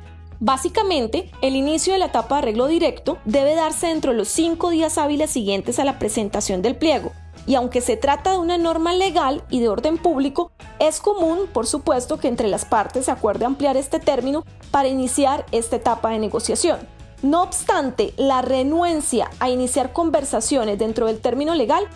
Básicamente, 0.42 1.32
el 1.42 1.56
inicio 1.56 1.94
de 1.94 2.00
la 2.00 2.08
etapa 2.08 2.36
de 2.36 2.40
arreglo 2.40 2.68
directo 2.68 3.18
debe 3.24 3.56
darse 3.56 3.88
dentro 3.88 4.12
de 4.12 4.18
los 4.18 4.28
cinco 4.28 4.72
días 4.72 4.98
hábiles 4.98 5.32
siguientes 5.32 5.80
a 5.80 5.86
la 5.86 6.00
presentación 6.00 6.62
del 6.62 6.76
pliego, 6.76 7.14
y 7.48 7.56
aunque 7.56 7.80
se 7.80 7.96
trata 7.96 8.34
de 8.34 8.40
una 8.40 8.58
norma 8.58 8.92
legal 8.92 9.42
y 9.50 9.62
de 9.62 9.70
orden 9.70 9.98
público, 9.98 10.52
es 10.80 11.00
común, 11.00 11.48
por 11.54 11.66
supuesto, 11.66 12.18
que 12.18 12.28
entre 12.28 12.50
las 12.50 12.66
partes 12.66 13.06
se 13.06 13.12
acuerde 13.12 13.46
ampliar 13.46 13.78
este 13.78 14.00
término 14.02 14.44
para 14.70 14.90
iniciar 14.90 15.46
esta 15.54 15.78
etapa 15.78 16.10
de 16.10 16.20
negociación. 16.20 16.80
No 17.22 17.42
obstante, 17.42 18.14
la 18.18 18.42
renuencia 18.42 19.30
a 19.40 19.50
iniciar 19.50 19.94
conversaciones 19.94 20.78
dentro 20.78 21.08
del 21.08 21.22
término 21.22 21.56
legal 21.56 21.88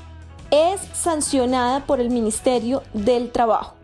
es 0.52 0.82
sancionada 0.94 1.86
por 1.86 2.00
el 2.00 2.10
Ministerio 2.10 2.84
del 2.94 3.32
Trabajo. 3.32 3.76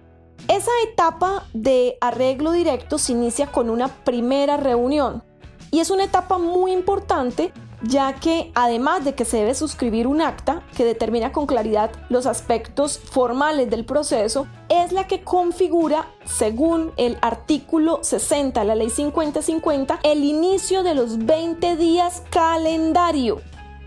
Esa 0.48 0.72
etapa 0.92 1.46
de 1.54 1.98
arreglo 2.02 2.52
directo 2.52 2.98
se 2.98 3.14
inicia 3.14 3.48
con 3.48 3.70
una 3.70 3.88
primera 3.88 4.58
reunión 4.58 5.24
y 5.72 5.80
es 5.80 5.90
una 5.90 6.04
etapa 6.04 6.38
muy 6.38 6.74
importante 6.74 7.54
ya 7.84 8.14
que 8.14 8.52
además 8.56 9.04
de 9.04 9.14
que 9.14 9.26
se 9.26 9.38
debe 9.38 9.56
suscribir 9.56 10.08
un 10.08 10.22
acta 10.22 10.64
que 10.76 10.86
determina 10.86 11.32
con 11.32 11.46
claridad 11.46 11.92
los 12.10 12.26
aspectos 12.26 12.98
formales 12.98 13.70
del 13.70 13.86
proceso, 13.86 14.48
es 14.70 14.92
la 14.92 15.06
que 15.08 15.22
configura, 15.22 16.08
según 16.26 16.94
el 16.98 17.18
artículo 17.22 18.00
60 18.02 18.62
de 18.62 18.66
la 18.66 18.76
ley 18.76 18.90
5050, 18.90 20.00
el 20.04 20.24
inicio 20.24 20.84
de 20.84 20.96
los 20.96 21.26
20 21.26 21.76
días 21.76 22.24
calendario 22.30 23.42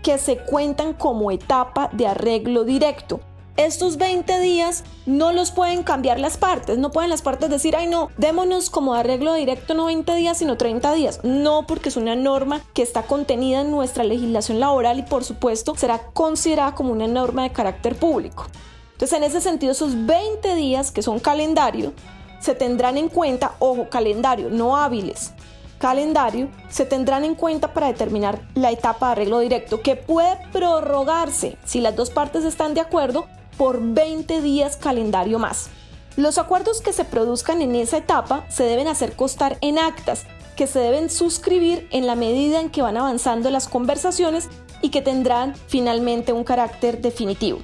que 0.07 0.17
se 0.17 0.37
cuentan 0.37 0.93
como 0.93 1.31
etapa 1.31 1.89
de 1.91 2.07
arreglo 2.07 2.63
directo. 2.63 3.19
Estos 3.57 3.97
20 3.97 4.39
días 4.39 4.85
no 5.05 5.33
los 5.33 5.51
pueden 5.51 5.83
cambiar 5.83 6.17
las 6.17 6.37
partes, 6.37 6.77
no 6.77 6.91
pueden 6.91 7.09
las 7.09 7.21
partes 7.21 7.49
decir, 7.49 7.75
ay 7.75 7.87
no, 7.87 8.09
démonos 8.15 8.69
como 8.69 8.93
arreglo 8.93 9.33
directo 9.33 9.73
no 9.73 9.87
20 9.87 10.15
días, 10.15 10.37
sino 10.37 10.55
30 10.55 10.93
días. 10.93 11.19
No, 11.23 11.67
porque 11.67 11.89
es 11.89 11.97
una 11.97 12.15
norma 12.15 12.61
que 12.73 12.83
está 12.83 13.03
contenida 13.03 13.59
en 13.59 13.69
nuestra 13.69 14.05
legislación 14.05 14.61
laboral 14.61 14.99
y 14.99 15.03
por 15.03 15.25
supuesto 15.25 15.75
será 15.75 15.99
considerada 16.13 16.73
como 16.73 16.93
una 16.93 17.07
norma 17.07 17.43
de 17.43 17.51
carácter 17.51 17.97
público. 17.97 18.45
Entonces, 18.93 19.17
en 19.17 19.25
ese 19.25 19.41
sentido, 19.41 19.73
esos 19.73 20.05
20 20.05 20.55
días 20.55 20.91
que 20.91 21.01
son 21.01 21.19
calendario 21.19 21.91
se 22.39 22.55
tendrán 22.55 22.95
en 22.95 23.09
cuenta, 23.09 23.55
ojo, 23.59 23.89
calendario, 23.89 24.49
no 24.49 24.77
hábiles, 24.77 25.33
calendario 25.77 26.49
se 26.69 26.85
tendrán 26.85 27.23
en 27.23 27.35
cuenta 27.35 27.73
para 27.73 27.87
determinar 27.87 28.41
la 28.55 28.71
etapa 28.71 29.07
de 29.07 29.11
arreglo 29.13 29.39
directo, 29.39 29.81
que 29.81 29.95
puede 29.95 30.37
prorrogarse 30.51 31.57
si 31.65 31.81
las 31.81 31.95
dos 31.95 32.09
partes 32.09 32.43
están 32.43 32.73
de 32.73 32.81
acuerdo 32.81 33.27
por 33.57 33.81
20 33.81 34.41
días 34.41 34.77
calendario 34.77 35.39
más. 35.39 35.69
Los 36.15 36.37
acuerdos 36.37 36.81
que 36.81 36.93
se 36.93 37.05
produzcan 37.05 37.61
en 37.61 37.75
esa 37.75 37.97
etapa 37.97 38.45
se 38.49 38.63
deben 38.63 38.87
hacer 38.87 39.15
constar 39.15 39.57
en 39.61 39.77
actas, 39.77 40.25
que 40.55 40.65
se 40.65 40.79
deben 40.79 41.09
suscribir 41.09 41.87
en 41.91 42.07
la 42.07 42.15
medida 42.15 42.59
en 42.59 42.71
que 42.71 42.81
van 42.81 42.97
avanzando 42.97 43.51
las 43.51 43.67
conversaciones 43.67 44.49
y 44.81 44.89
que 44.89 45.01
tendrán 45.01 45.55
finalmente 45.67 46.33
un 46.33 46.43
carácter 46.43 47.01
definitivo. 47.01 47.59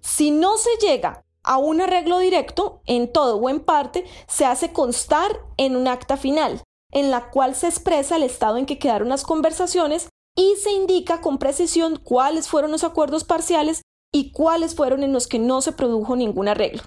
Si 0.00 0.32
no 0.32 0.56
se 0.56 0.70
llega 0.84 1.22
a 1.48 1.56
un 1.56 1.80
arreglo 1.80 2.18
directo, 2.18 2.82
en 2.84 3.10
todo 3.10 3.36
o 3.36 3.48
en 3.48 3.60
parte, 3.60 4.04
se 4.26 4.44
hace 4.44 4.70
constar 4.70 5.40
en 5.56 5.76
un 5.76 5.88
acta 5.88 6.18
final, 6.18 6.62
en 6.92 7.10
la 7.10 7.30
cual 7.30 7.54
se 7.54 7.68
expresa 7.68 8.16
el 8.16 8.22
estado 8.22 8.58
en 8.58 8.66
que 8.66 8.78
quedaron 8.78 9.08
las 9.08 9.24
conversaciones 9.24 10.10
y 10.36 10.56
se 10.62 10.72
indica 10.72 11.22
con 11.22 11.38
precisión 11.38 11.96
cuáles 11.96 12.48
fueron 12.48 12.70
los 12.70 12.84
acuerdos 12.84 13.24
parciales 13.24 13.80
y 14.12 14.30
cuáles 14.32 14.74
fueron 14.74 15.02
en 15.02 15.14
los 15.14 15.26
que 15.26 15.38
no 15.38 15.62
se 15.62 15.72
produjo 15.72 16.16
ningún 16.16 16.48
arreglo. 16.48 16.82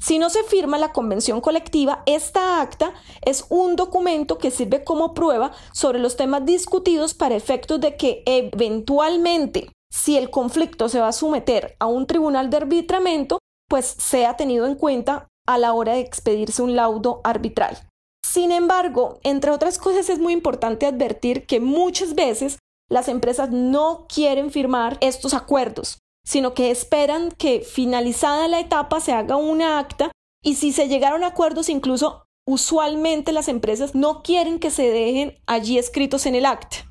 Si 0.00 0.20
no 0.20 0.30
se 0.30 0.44
firma 0.44 0.78
la 0.78 0.92
convención 0.92 1.40
colectiva, 1.40 2.04
esta 2.06 2.60
acta 2.60 2.94
es 3.22 3.46
un 3.48 3.74
documento 3.74 4.38
que 4.38 4.52
sirve 4.52 4.84
como 4.84 5.12
prueba 5.12 5.50
sobre 5.72 5.98
los 5.98 6.16
temas 6.16 6.44
discutidos 6.44 7.14
para 7.14 7.34
efectos 7.34 7.80
de 7.80 7.96
que 7.96 8.22
eventualmente, 8.26 9.72
si 9.90 10.16
el 10.16 10.30
conflicto 10.30 10.88
se 10.88 11.00
va 11.00 11.08
a 11.08 11.12
someter 11.12 11.76
a 11.80 11.86
un 11.86 12.06
tribunal 12.06 12.50
de 12.50 12.58
arbitramiento, 12.58 13.38
pues 13.68 13.86
sea 13.86 14.36
tenido 14.36 14.66
en 14.66 14.74
cuenta 14.74 15.28
a 15.46 15.58
la 15.58 15.72
hora 15.72 15.94
de 15.94 16.00
expedirse 16.00 16.62
un 16.62 16.76
laudo 16.76 17.20
arbitral. 17.24 17.78
Sin 18.24 18.52
embargo, 18.52 19.18
entre 19.22 19.50
otras 19.50 19.78
cosas 19.78 20.08
es 20.08 20.18
muy 20.18 20.32
importante 20.32 20.86
advertir 20.86 21.46
que 21.46 21.60
muchas 21.60 22.14
veces 22.14 22.58
las 22.90 23.08
empresas 23.08 23.50
no 23.50 24.06
quieren 24.08 24.50
firmar 24.50 24.98
estos 25.00 25.34
acuerdos 25.34 25.98
sino 26.24 26.54
que 26.54 26.70
esperan 26.70 27.30
que 27.30 27.60
finalizada 27.60 28.48
la 28.48 28.60
etapa 28.60 29.00
se 29.00 29.12
haga 29.12 29.36
una 29.36 29.78
acta 29.78 30.10
y 30.42 30.54
si 30.54 30.72
se 30.72 30.88
llegaron 30.88 31.22
a 31.22 31.28
acuerdos 31.28 31.68
incluso 31.68 32.24
usualmente 32.46 33.32
las 33.32 33.48
empresas 33.48 33.94
no 33.94 34.22
quieren 34.22 34.58
que 34.58 34.70
se 34.70 34.90
dejen 34.90 35.38
allí 35.46 35.78
escritos 35.78 36.26
en 36.26 36.34
el 36.34 36.46
acta. 36.46 36.90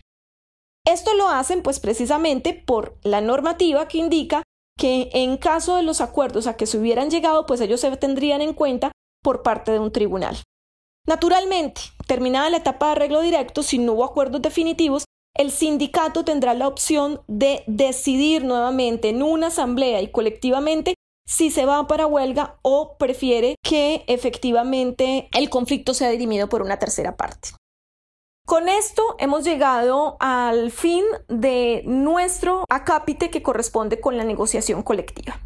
Esto 0.86 1.14
lo 1.14 1.30
hacen 1.30 1.64
pues 1.64 1.80
precisamente 1.80 2.54
por 2.54 2.98
la 3.04 3.22
normativa 3.22 3.88
que 3.88 4.00
indica 4.00 4.43
que 4.78 5.10
en 5.14 5.38
caso 5.38 5.76
de 5.76 5.84
los 5.84 6.02
acuerdos 6.02 6.48
a 6.48 6.56
que 6.58 6.66
se 6.66 6.78
hubieran 6.78 7.10
llegado 7.10 7.46
pues 7.46 7.62
ellos 7.62 7.82
se 7.82 7.96
tendrían 7.98 8.42
en 8.42 8.54
cuenta 8.54 8.92
por 9.24 9.44
parte 9.44 9.72
de 9.72 9.80
un 9.80 9.92
tribunal. 9.92 10.38
Naturalmente, 11.08 11.82
terminada 12.08 12.50
la 12.50 12.58
etapa 12.58 12.88
de 12.88 12.92
arreglo 12.94 13.22
directo, 13.22 13.62
si 13.64 13.78
no 13.78 13.94
hubo 13.94 14.06
acuerdos 14.06 14.42
definitivos, 14.42 15.06
el 15.36 15.52
sindicato 15.52 16.24
tendrá 16.24 16.54
la 16.54 16.68
opción 16.68 17.22
de 17.28 17.64
decidir 17.68 18.44
nuevamente 18.44 19.10
en 19.10 19.24
una 19.24 19.48
asamblea 19.48 20.02
y 20.02 20.12
colectivamente 20.12 20.94
si 21.26 21.50
se 21.50 21.66
va 21.66 21.88
para 21.88 22.06
huelga 22.06 22.60
o 22.62 22.98
prefiere 22.98 23.56
que 23.64 24.04
efectivamente 24.08 25.30
el 25.34 25.50
conflicto 25.50 25.94
sea 25.94 26.10
dirimido 26.10 26.50
por 26.50 26.62
una 26.62 26.78
tercera 26.78 27.16
parte. 27.16 27.50
Con 28.46 28.68
esto 28.68 29.16
hemos 29.20 29.46
llegado 29.46 30.18
al 30.20 30.70
fin 30.72 31.06
de 31.30 31.82
nuestro 31.86 32.66
acápite 32.70 33.30
que 33.30 33.42
corresponde 33.42 34.02
con 34.02 34.18
la 34.18 34.26
negociación 34.26 34.84
colectiva. 34.84 35.40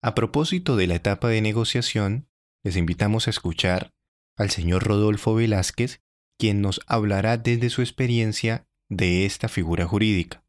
A 0.00 0.14
propósito 0.14 0.76
de 0.76 0.86
la 0.86 0.94
etapa 0.94 1.28
de 1.28 1.40
negociación, 1.40 2.28
les 2.62 2.76
invitamos 2.76 3.26
a 3.26 3.30
escuchar 3.30 3.90
al 4.38 4.50
señor 4.50 4.84
Rodolfo 4.84 5.34
Velázquez, 5.34 6.02
quien 6.38 6.60
nos 6.60 6.80
hablará 6.86 7.36
desde 7.36 7.68
su 7.68 7.82
experiencia 7.82 8.64
de 8.88 9.26
esta 9.26 9.48
figura 9.48 9.84
jurídica. 9.84 10.44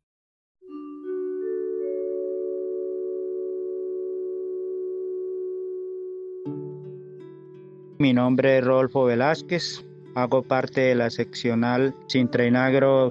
Mi 7.98 8.14
nombre 8.14 8.60
es 8.60 8.64
Rodolfo 8.64 9.06
Velázquez, 9.06 9.84
hago 10.16 10.42
parte 10.42 10.82
de 10.82 10.96
la 10.96 11.10
seccional 11.10 11.94
Sintra 12.08 12.46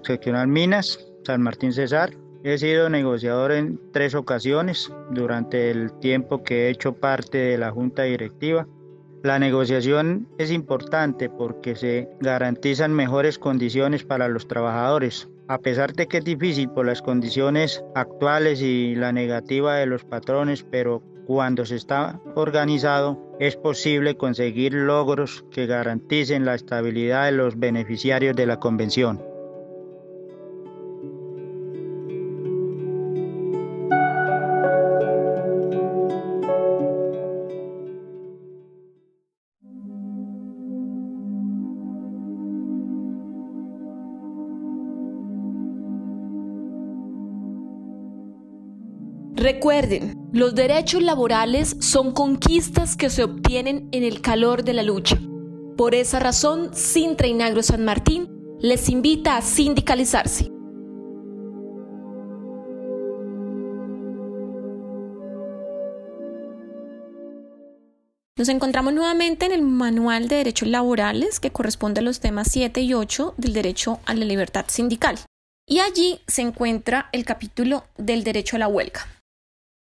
seccional 0.02 0.48
Minas, 0.48 0.98
San 1.24 1.42
Martín 1.42 1.72
Cesar. 1.72 2.10
He 2.42 2.58
sido 2.58 2.90
negociador 2.90 3.52
en 3.52 3.80
tres 3.92 4.14
ocasiones 4.14 4.92
durante 5.10 5.70
el 5.70 5.92
tiempo 6.00 6.42
que 6.42 6.66
he 6.66 6.70
hecho 6.70 6.92
parte 6.92 7.38
de 7.38 7.58
la 7.58 7.70
junta 7.70 8.02
directiva. 8.02 8.66
La 9.22 9.38
negociación 9.38 10.28
es 10.36 10.50
importante 10.50 11.30
porque 11.30 11.76
se 11.76 12.08
garantizan 12.20 12.92
mejores 12.92 13.38
condiciones 13.38 14.04
para 14.04 14.28
los 14.28 14.46
trabajadores. 14.46 15.30
A 15.48 15.58
pesar 15.58 15.94
de 15.94 16.06
que 16.06 16.18
es 16.18 16.24
difícil 16.24 16.68
por 16.68 16.84
las 16.84 17.00
condiciones 17.00 17.82
actuales 17.94 18.60
y 18.60 18.94
la 18.94 19.12
negativa 19.12 19.76
de 19.76 19.86
los 19.86 20.04
patrones, 20.04 20.62
pero 20.70 21.02
cuando 21.26 21.64
se 21.64 21.76
está 21.76 22.20
organizado 22.34 23.18
es 23.40 23.56
posible 23.56 24.16
conseguir 24.16 24.74
logros 24.74 25.44
que 25.50 25.66
garanticen 25.66 26.44
la 26.44 26.54
estabilidad 26.54 27.26
de 27.26 27.32
los 27.32 27.58
beneficiarios 27.58 28.36
de 28.36 28.46
la 28.46 28.60
convención. 28.60 29.20
Recuerden, 49.36 50.23
los 50.34 50.56
derechos 50.56 51.00
laborales 51.00 51.76
son 51.78 52.10
conquistas 52.10 52.96
que 52.96 53.08
se 53.08 53.22
obtienen 53.22 53.88
en 53.92 54.02
el 54.02 54.20
calor 54.20 54.64
de 54.64 54.72
la 54.72 54.82
lucha. 54.82 55.16
Por 55.76 55.94
esa 55.94 56.18
razón, 56.18 56.74
Sintra 56.74 57.28
y 57.28 57.62
San 57.62 57.84
Martín 57.84 58.28
les 58.58 58.88
invita 58.88 59.36
a 59.36 59.42
sindicalizarse. 59.42 60.50
Nos 68.36 68.48
encontramos 68.48 68.92
nuevamente 68.92 69.46
en 69.46 69.52
el 69.52 69.62
Manual 69.62 70.26
de 70.26 70.34
Derechos 70.34 70.66
Laborales 70.66 71.38
que 71.38 71.52
corresponde 71.52 72.00
a 72.00 72.02
los 72.02 72.18
temas 72.18 72.48
7 72.50 72.80
y 72.80 72.92
8 72.92 73.34
del 73.36 73.52
derecho 73.52 74.00
a 74.04 74.14
la 74.14 74.24
libertad 74.24 74.64
sindical. 74.66 75.16
Y 75.64 75.78
allí 75.78 76.18
se 76.26 76.42
encuentra 76.42 77.08
el 77.12 77.24
capítulo 77.24 77.84
del 77.96 78.24
derecho 78.24 78.56
a 78.56 78.58
la 78.58 78.66
huelga. 78.66 79.06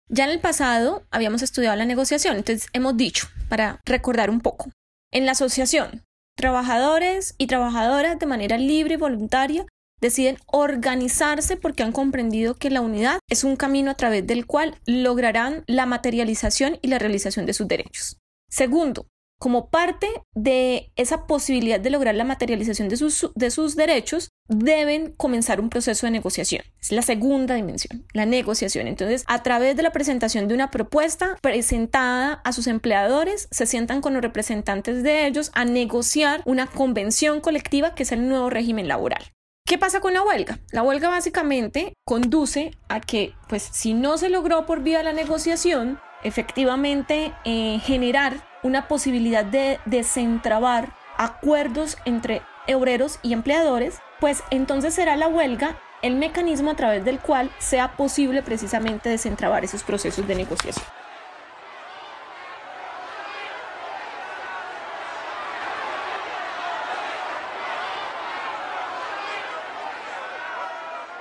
Ya 0.09 0.25
en 0.25 0.31
el 0.31 0.39
pasado 0.39 1.03
habíamos 1.11 1.41
estudiado 1.41 1.75
la 1.75 1.85
negociación, 1.85 2.35
entonces 2.35 2.67
hemos 2.73 2.97
dicho, 2.97 3.27
para 3.49 3.81
recordar 3.85 4.29
un 4.29 4.41
poco, 4.41 4.69
en 5.11 5.25
la 5.25 5.31
asociación, 5.31 6.03
trabajadores 6.35 7.35
y 7.37 7.47
trabajadoras 7.47 8.19
de 8.19 8.25
manera 8.25 8.57
libre 8.57 8.95
y 8.95 8.97
voluntaria 8.97 9.65
deciden 10.01 10.37
organizarse 10.47 11.55
porque 11.55 11.83
han 11.83 11.93
comprendido 11.93 12.55
que 12.55 12.69
la 12.69 12.81
unidad 12.81 13.19
es 13.29 13.45
un 13.45 13.55
camino 13.55 13.91
a 13.91 13.95
través 13.95 14.27
del 14.27 14.45
cual 14.45 14.75
lograrán 14.85 15.63
la 15.65 15.85
materialización 15.85 16.77
y 16.81 16.89
la 16.89 16.99
realización 16.99 17.45
de 17.45 17.53
sus 17.53 17.67
derechos. 17.67 18.17
Segundo, 18.49 19.07
como 19.43 19.67
parte 19.67 20.07
de 20.33 20.93
esa 20.95 21.27
posibilidad 21.27 21.77
de 21.77 21.89
lograr 21.89 22.15
la 22.15 22.23
materialización 22.23 22.87
de 22.87 22.95
sus, 22.95 23.29
de 23.35 23.51
sus 23.51 23.75
derechos, 23.75 24.29
deben 24.47 25.11
comenzar 25.17 25.59
un 25.59 25.69
proceso 25.69 26.07
de 26.07 26.11
negociación. 26.11 26.63
Es 26.79 26.93
la 26.93 27.01
segunda 27.01 27.55
dimensión, 27.55 28.05
la 28.13 28.25
negociación. 28.25 28.87
Entonces, 28.87 29.25
a 29.27 29.43
través 29.43 29.75
de 29.75 29.83
la 29.83 29.91
presentación 29.91 30.47
de 30.47 30.53
una 30.53 30.71
propuesta 30.71 31.35
presentada 31.41 32.39
a 32.45 32.53
sus 32.53 32.67
empleadores, 32.67 33.49
se 33.51 33.65
sientan 33.65 33.99
con 33.99 34.13
los 34.13 34.21
representantes 34.21 35.03
de 35.03 35.27
ellos 35.27 35.51
a 35.55 35.65
negociar 35.65 36.41
una 36.45 36.67
convención 36.67 37.41
colectiva 37.41 37.95
que 37.95 38.03
es 38.03 38.13
el 38.13 38.29
nuevo 38.29 38.49
régimen 38.49 38.87
laboral. 38.87 39.25
¿Qué 39.65 39.77
pasa 39.77 39.99
con 39.99 40.13
la 40.13 40.23
huelga? 40.23 40.59
La 40.71 40.83
huelga 40.83 41.09
básicamente 41.09 41.91
conduce 42.05 42.71
a 42.87 43.01
que, 43.01 43.33
pues, 43.49 43.63
si 43.73 43.93
no 43.93 44.17
se 44.17 44.29
logró 44.29 44.65
por 44.65 44.83
vía 44.83 44.99
de 44.99 45.03
la 45.03 45.11
negociación, 45.11 45.99
efectivamente 46.23 47.33
eh, 47.43 47.81
generar 47.83 48.52
una 48.63 48.87
posibilidad 48.87 49.45
de 49.45 49.79
desentrabar 49.85 50.93
acuerdos 51.17 51.97
entre 52.05 52.41
obreros 52.73 53.19
y 53.21 53.33
empleadores, 53.33 53.99
pues 54.19 54.43
entonces 54.49 54.93
será 54.93 55.15
la 55.15 55.27
huelga 55.27 55.77
el 56.01 56.15
mecanismo 56.15 56.71
a 56.71 56.75
través 56.75 57.05
del 57.05 57.19
cual 57.19 57.49
sea 57.59 57.95
posible 57.95 58.43
precisamente 58.43 59.09
desentrabar 59.09 59.63
esos 59.63 59.83
procesos 59.83 60.27
de 60.27 60.35
negociación. 60.35 60.85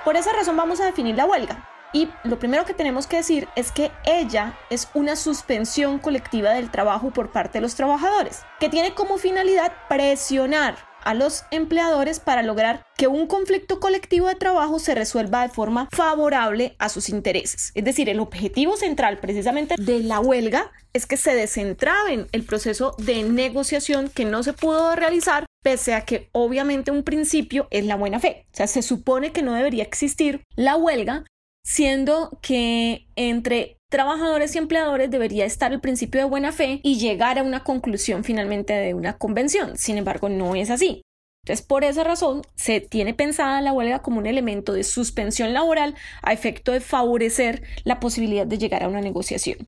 Por 0.03 0.17
esa 0.17 0.33
razón 0.33 0.57
vamos 0.57 0.81
a 0.81 0.85
definir 0.85 1.15
la 1.15 1.25
huelga. 1.25 1.72
Y 1.93 2.09
lo 2.23 2.39
primero 2.39 2.65
que 2.65 2.73
tenemos 2.73 3.05
que 3.05 3.17
decir 3.17 3.47
es 3.55 3.71
que 3.71 3.91
ella 4.03 4.57
es 4.71 4.89
una 4.95 5.15
suspensión 5.15 5.99
colectiva 5.99 6.49
del 6.49 6.71
trabajo 6.71 7.11
por 7.11 7.31
parte 7.31 7.59
de 7.59 7.61
los 7.61 7.75
trabajadores, 7.75 8.41
que 8.59 8.69
tiene 8.69 8.95
como 8.95 9.19
finalidad 9.19 9.71
presionar 9.87 10.75
a 11.03 11.13
los 11.13 11.43
empleadores 11.51 12.19
para 12.19 12.43
lograr 12.43 12.85
que 12.97 13.07
un 13.07 13.27
conflicto 13.27 13.79
colectivo 13.79 14.27
de 14.27 14.35
trabajo 14.35 14.79
se 14.79 14.95
resuelva 14.95 15.43
de 15.43 15.53
forma 15.53 15.87
favorable 15.91 16.75
a 16.79 16.89
sus 16.89 17.09
intereses. 17.09 17.71
Es 17.75 17.83
decir, 17.83 18.09
el 18.09 18.19
objetivo 18.19 18.77
central 18.77 19.19
precisamente 19.19 19.75
de 19.77 19.99
la 19.99 20.19
huelga 20.19 20.71
es 20.93 21.05
que 21.05 21.17
se 21.17 21.35
desentraben 21.35 22.27
el 22.31 22.43
proceso 22.43 22.95
de 22.99 23.23
negociación 23.23 24.09
que 24.09 24.25
no 24.25 24.43
se 24.43 24.53
pudo 24.53 24.95
realizar 24.95 25.45
pese 25.63 25.93
a 25.93 26.01
que 26.01 26.29
obviamente 26.33 26.91
un 26.91 27.03
principio 27.03 27.67
es 27.71 27.85
la 27.85 27.95
buena 27.95 28.19
fe. 28.19 28.45
O 28.51 28.55
sea, 28.55 28.67
se 28.67 28.81
supone 28.81 29.31
que 29.31 29.41
no 29.41 29.53
debería 29.53 29.83
existir 29.83 30.41
la 30.55 30.75
huelga 30.75 31.25
siendo 31.63 32.37
que 32.41 33.07
entre 33.15 33.77
trabajadores 33.89 34.55
y 34.55 34.57
empleadores 34.57 35.11
debería 35.11 35.45
estar 35.45 35.71
el 35.71 35.79
principio 35.79 36.21
de 36.21 36.25
buena 36.25 36.51
fe 36.51 36.79
y 36.83 36.97
llegar 36.97 37.37
a 37.37 37.43
una 37.43 37.63
conclusión 37.63 38.23
finalmente 38.23 38.73
de 38.73 38.93
una 38.93 39.17
convención. 39.17 39.77
Sin 39.77 39.97
embargo, 39.97 40.29
no 40.29 40.55
es 40.55 40.69
así. 40.69 41.03
Entonces, 41.45 41.65
por 41.65 41.83
esa 41.83 42.03
razón, 42.03 42.41
se 42.55 42.79
tiene 42.79 43.13
pensada 43.13 43.61
la 43.61 43.73
huelga 43.73 44.01
como 44.01 44.19
un 44.19 44.27
elemento 44.27 44.73
de 44.73 44.83
suspensión 44.83 45.53
laboral 45.53 45.93
a 46.21 46.31
efecto 46.31 46.71
de 46.71 46.79
favorecer 46.79 47.63
la 47.83 47.99
posibilidad 47.99 48.47
de 48.47 48.57
llegar 48.57 48.83
a 48.83 48.87
una 48.87 49.01
negociación. 49.01 49.67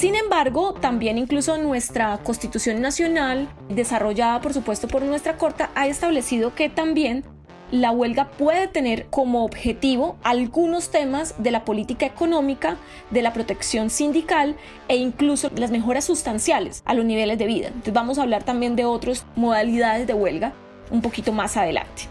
Sin 0.00 0.16
embargo, 0.16 0.72
también 0.72 1.18
incluso 1.18 1.58
nuestra 1.58 2.16
Constitución 2.24 2.80
Nacional, 2.80 3.50
desarrollada 3.68 4.40
por 4.40 4.54
supuesto 4.54 4.88
por 4.88 5.02
nuestra 5.02 5.36
Corte, 5.36 5.66
ha 5.74 5.88
establecido 5.88 6.54
que 6.54 6.70
también 6.70 7.22
la 7.70 7.90
huelga 7.90 8.30
puede 8.30 8.66
tener 8.66 9.08
como 9.10 9.44
objetivo 9.44 10.16
algunos 10.22 10.90
temas 10.90 11.34
de 11.36 11.50
la 11.50 11.66
política 11.66 12.06
económica, 12.06 12.78
de 13.10 13.20
la 13.20 13.34
protección 13.34 13.90
sindical 13.90 14.56
e 14.88 14.96
incluso 14.96 15.50
las 15.54 15.70
mejoras 15.70 16.06
sustanciales 16.06 16.82
a 16.86 16.94
los 16.94 17.04
niveles 17.04 17.36
de 17.36 17.44
vida. 17.44 17.66
Entonces 17.66 17.92
vamos 17.92 18.18
a 18.18 18.22
hablar 18.22 18.42
también 18.42 18.76
de 18.76 18.86
otras 18.86 19.26
modalidades 19.36 20.06
de 20.06 20.14
huelga 20.14 20.54
un 20.90 21.02
poquito 21.02 21.34
más 21.34 21.58
adelante. 21.58 22.04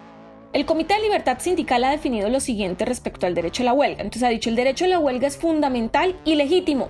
El 0.54 0.68
Comité 0.68 0.94
de 0.94 1.02
Libertad 1.02 1.40
Sindical 1.40 1.84
ha 1.84 1.90
definido 1.90 2.30
lo 2.30 2.40
siguiente 2.40 2.86
respecto 2.86 3.26
al 3.26 3.34
derecho 3.34 3.64
a 3.64 3.66
la 3.66 3.74
huelga. 3.74 4.02
Entonces 4.02 4.24
ha 4.24 4.30
dicho 4.30 4.52
el 4.52 4.56
derecho 4.56 4.86
a 4.86 4.90
la 4.90 5.00
huelga 5.00 5.28
es 5.28 5.38
fundamental 5.38 6.16
y 6.26 6.36
legítimo, 6.36 6.90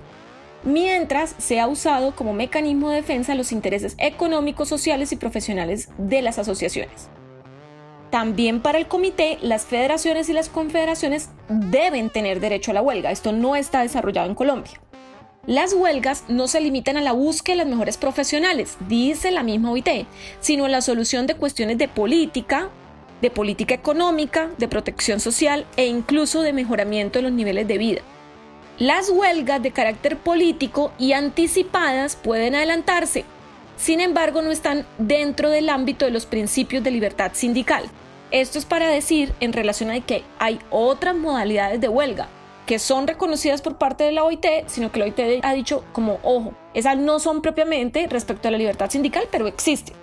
mientras 0.62 1.34
sea 1.38 1.68
usado 1.68 2.14
como 2.14 2.32
mecanismo 2.32 2.90
de 2.90 2.96
defensa 2.96 3.32
de 3.32 3.38
los 3.38 3.52
intereses 3.52 3.94
económicos, 3.98 4.68
sociales 4.68 5.12
y 5.12 5.16
profesionales 5.16 5.88
de 5.98 6.22
las 6.22 6.38
asociaciones. 6.38 7.08
También 8.10 8.60
para 8.60 8.78
el 8.78 8.88
comité, 8.88 9.38
las 9.40 9.64
federaciones 9.64 10.28
y 10.28 10.32
las 10.32 10.48
confederaciones 10.48 11.30
deben 11.48 12.10
tener 12.10 12.40
derecho 12.40 12.72
a 12.72 12.74
la 12.74 12.82
huelga. 12.82 13.12
Esto 13.12 13.30
no 13.32 13.54
está 13.54 13.82
desarrollado 13.82 14.28
en 14.28 14.34
Colombia. 14.34 14.80
Las 15.46 15.72
huelgas 15.72 16.24
no 16.28 16.48
se 16.48 16.60
limitan 16.60 16.96
a 16.96 17.00
la 17.00 17.12
búsqueda 17.12 17.54
de 17.54 17.64
las 17.64 17.68
mejores 17.68 17.96
profesionales, 17.96 18.76
dice 18.88 19.30
la 19.30 19.42
misma 19.42 19.70
OIT, 19.70 20.06
sino 20.40 20.66
a 20.66 20.68
la 20.68 20.82
solución 20.82 21.26
de 21.26 21.34
cuestiones 21.34 21.78
de 21.78 21.88
política, 21.88 22.68
de 23.22 23.30
política 23.30 23.74
económica, 23.74 24.50
de 24.58 24.68
protección 24.68 25.18
social 25.18 25.66
e 25.76 25.86
incluso 25.86 26.42
de 26.42 26.52
mejoramiento 26.52 27.18
de 27.18 27.22
los 27.22 27.32
niveles 27.32 27.66
de 27.68 27.78
vida. 27.78 28.02
Las 28.80 29.10
huelgas 29.10 29.62
de 29.62 29.72
carácter 29.72 30.16
político 30.16 30.90
y 30.98 31.12
anticipadas 31.12 32.16
pueden 32.16 32.54
adelantarse, 32.54 33.26
sin 33.76 34.00
embargo 34.00 34.40
no 34.40 34.50
están 34.50 34.86
dentro 34.96 35.50
del 35.50 35.68
ámbito 35.68 36.06
de 36.06 36.10
los 36.10 36.24
principios 36.24 36.82
de 36.82 36.90
libertad 36.90 37.32
sindical. 37.34 37.84
Esto 38.30 38.58
es 38.58 38.64
para 38.64 38.88
decir 38.88 39.34
en 39.40 39.52
relación 39.52 39.90
a 39.90 40.00
que 40.00 40.24
hay 40.38 40.60
otras 40.70 41.14
modalidades 41.14 41.78
de 41.82 41.88
huelga 41.88 42.28
que 42.64 42.78
son 42.78 43.06
reconocidas 43.06 43.60
por 43.60 43.76
parte 43.76 44.04
de 44.04 44.12
la 44.12 44.24
OIT, 44.24 44.46
sino 44.68 44.90
que 44.90 45.00
la 45.00 45.04
OIT 45.04 45.44
ha 45.44 45.52
dicho 45.52 45.84
como, 45.92 46.18
ojo, 46.22 46.54
esas 46.72 46.96
no 46.96 47.18
son 47.18 47.42
propiamente 47.42 48.06
respecto 48.06 48.48
a 48.48 48.50
la 48.50 48.56
libertad 48.56 48.88
sindical, 48.88 49.24
pero 49.30 49.46
existen. 49.46 49.94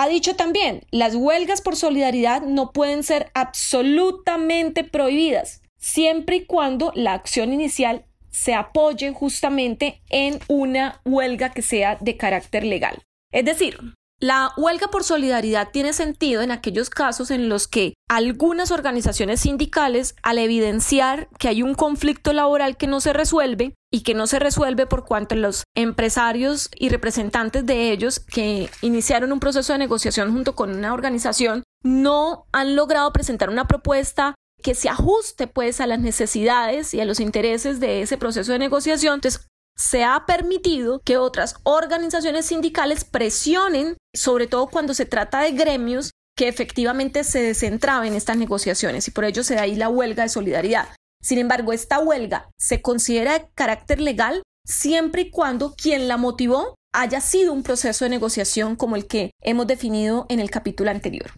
Ha 0.00 0.06
dicho 0.06 0.36
también, 0.36 0.86
las 0.92 1.16
huelgas 1.16 1.60
por 1.60 1.74
solidaridad 1.74 2.42
no 2.42 2.70
pueden 2.70 3.02
ser 3.02 3.32
absolutamente 3.34 4.84
prohibidas, 4.84 5.60
siempre 5.76 6.36
y 6.36 6.44
cuando 6.44 6.92
la 6.94 7.14
acción 7.14 7.52
inicial 7.52 8.06
se 8.30 8.54
apoye 8.54 9.12
justamente 9.12 10.00
en 10.08 10.38
una 10.46 11.00
huelga 11.04 11.50
que 11.50 11.62
sea 11.62 11.98
de 12.00 12.16
carácter 12.16 12.62
legal. 12.62 13.02
Es 13.32 13.44
decir, 13.44 13.76
la 14.20 14.52
huelga 14.56 14.88
por 14.88 15.04
solidaridad 15.04 15.70
tiene 15.70 15.92
sentido 15.92 16.42
en 16.42 16.50
aquellos 16.50 16.90
casos 16.90 17.30
en 17.30 17.48
los 17.48 17.68
que 17.68 17.94
algunas 18.08 18.72
organizaciones 18.72 19.40
sindicales, 19.40 20.16
al 20.22 20.38
evidenciar 20.38 21.28
que 21.38 21.48
hay 21.48 21.62
un 21.62 21.74
conflicto 21.74 22.32
laboral 22.32 22.76
que 22.76 22.88
no 22.88 23.00
se 23.00 23.12
resuelve 23.12 23.74
y 23.92 24.00
que 24.00 24.14
no 24.14 24.26
se 24.26 24.38
resuelve 24.38 24.86
por 24.86 25.04
cuanto 25.04 25.36
los 25.36 25.64
empresarios 25.76 26.68
y 26.74 26.88
representantes 26.88 27.64
de 27.64 27.92
ellos 27.92 28.18
que 28.18 28.68
iniciaron 28.82 29.32
un 29.32 29.40
proceso 29.40 29.72
de 29.72 29.78
negociación 29.78 30.32
junto 30.32 30.54
con 30.54 30.76
una 30.76 30.92
organización 30.92 31.62
no 31.84 32.46
han 32.52 32.74
logrado 32.74 33.12
presentar 33.12 33.50
una 33.50 33.68
propuesta 33.68 34.34
que 34.62 34.74
se 34.74 34.88
ajuste 34.88 35.46
pues 35.46 35.80
a 35.80 35.86
las 35.86 36.00
necesidades 36.00 36.92
y 36.92 37.00
a 37.00 37.04
los 37.04 37.20
intereses 37.20 37.78
de 37.78 38.02
ese 38.02 38.18
proceso 38.18 38.50
de 38.52 38.58
negociación. 38.58 39.14
Entonces, 39.14 39.46
se 39.78 40.04
ha 40.04 40.26
permitido 40.26 41.00
que 41.04 41.16
otras 41.16 41.54
organizaciones 41.62 42.46
sindicales 42.46 43.04
presionen, 43.04 43.96
sobre 44.14 44.48
todo 44.48 44.66
cuando 44.66 44.92
se 44.92 45.06
trata 45.06 45.40
de 45.40 45.52
gremios 45.52 46.10
que 46.36 46.48
efectivamente 46.48 47.24
se 47.24 47.40
descentraban 47.40 48.08
en 48.08 48.14
estas 48.14 48.36
negociaciones 48.36 49.08
y 49.08 49.10
por 49.12 49.24
ello 49.24 49.42
se 49.42 49.54
da 49.54 49.62
ahí 49.62 49.76
la 49.76 49.88
huelga 49.88 50.24
de 50.24 50.28
solidaridad. 50.28 50.88
Sin 51.22 51.38
embargo, 51.38 51.72
esta 51.72 51.98
huelga 51.98 52.50
se 52.58 52.82
considera 52.82 53.38
de 53.38 53.48
carácter 53.54 54.00
legal 54.00 54.42
siempre 54.64 55.22
y 55.22 55.30
cuando 55.30 55.74
quien 55.74 56.08
la 56.08 56.16
motivó 56.16 56.74
haya 56.92 57.20
sido 57.20 57.52
un 57.52 57.62
proceso 57.62 58.04
de 58.04 58.10
negociación 58.10 58.76
como 58.76 58.96
el 58.96 59.06
que 59.06 59.30
hemos 59.42 59.66
definido 59.66 60.26
en 60.28 60.40
el 60.40 60.50
capítulo 60.50 60.90
anterior. 60.90 61.32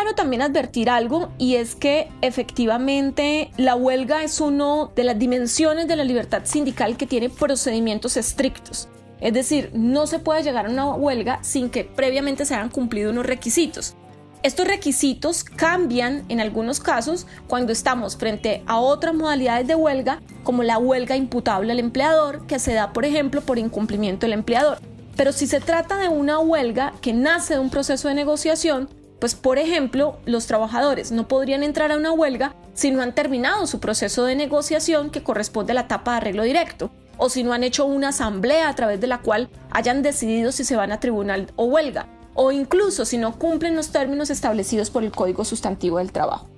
Claro 0.00 0.14
también 0.14 0.42
advertir 0.42 0.90
algo 0.90 1.30
y 1.38 1.56
es 1.56 1.74
que 1.74 2.08
efectivamente 2.20 3.50
la 3.56 3.74
huelga 3.74 4.22
es 4.22 4.40
una 4.40 4.90
de 4.94 5.02
las 5.02 5.18
dimensiones 5.18 5.88
de 5.88 5.96
la 5.96 6.04
libertad 6.04 6.42
sindical 6.44 6.96
que 6.96 7.08
tiene 7.08 7.30
procedimientos 7.30 8.16
estrictos. 8.16 8.88
Es 9.20 9.32
decir, 9.32 9.72
no 9.74 10.06
se 10.06 10.20
puede 10.20 10.44
llegar 10.44 10.66
a 10.66 10.70
una 10.70 10.94
huelga 10.94 11.42
sin 11.42 11.68
que 11.68 11.82
previamente 11.82 12.44
se 12.44 12.54
hayan 12.54 12.68
cumplido 12.68 13.10
unos 13.10 13.26
requisitos. 13.26 13.96
Estos 14.44 14.68
requisitos 14.68 15.42
cambian 15.42 16.24
en 16.28 16.38
algunos 16.38 16.78
casos 16.78 17.26
cuando 17.48 17.72
estamos 17.72 18.16
frente 18.16 18.62
a 18.66 18.78
otras 18.78 19.16
modalidades 19.16 19.66
de 19.66 19.74
huelga, 19.74 20.22
como 20.44 20.62
la 20.62 20.78
huelga 20.78 21.16
imputable 21.16 21.72
al 21.72 21.80
empleador, 21.80 22.46
que 22.46 22.60
se 22.60 22.72
da, 22.72 22.92
por 22.92 23.04
ejemplo, 23.04 23.40
por 23.40 23.58
incumplimiento 23.58 24.26
del 24.26 24.34
empleador. 24.34 24.78
Pero 25.16 25.32
si 25.32 25.48
se 25.48 25.58
trata 25.58 25.96
de 25.96 26.06
una 26.06 26.38
huelga 26.38 26.92
que 27.00 27.12
nace 27.12 27.54
de 27.54 27.60
un 27.60 27.70
proceso 27.70 28.06
de 28.06 28.14
negociación, 28.14 28.88
pues 29.18 29.34
por 29.34 29.58
ejemplo, 29.58 30.18
los 30.26 30.46
trabajadores 30.46 31.10
no 31.10 31.26
podrían 31.26 31.62
entrar 31.62 31.90
a 31.90 31.96
una 31.96 32.12
huelga 32.12 32.54
si 32.74 32.90
no 32.90 33.02
han 33.02 33.14
terminado 33.14 33.66
su 33.66 33.80
proceso 33.80 34.24
de 34.24 34.36
negociación 34.36 35.10
que 35.10 35.22
corresponde 35.22 35.72
a 35.72 35.74
la 35.74 35.80
etapa 35.82 36.12
de 36.12 36.16
arreglo 36.18 36.44
directo, 36.44 36.90
o 37.16 37.28
si 37.28 37.42
no 37.42 37.52
han 37.52 37.64
hecho 37.64 37.84
una 37.84 38.08
asamblea 38.08 38.68
a 38.68 38.74
través 38.74 39.00
de 39.00 39.08
la 39.08 39.18
cual 39.18 39.48
hayan 39.70 40.02
decidido 40.02 40.52
si 40.52 40.64
se 40.64 40.76
van 40.76 40.92
a 40.92 41.00
tribunal 41.00 41.52
o 41.56 41.64
huelga, 41.64 42.06
o 42.34 42.52
incluso 42.52 43.04
si 43.04 43.18
no 43.18 43.36
cumplen 43.38 43.74
los 43.74 43.90
términos 43.90 44.30
establecidos 44.30 44.90
por 44.90 45.02
el 45.02 45.10
Código 45.10 45.44
Sustantivo 45.44 45.98
del 45.98 46.12
Trabajo. 46.12 46.48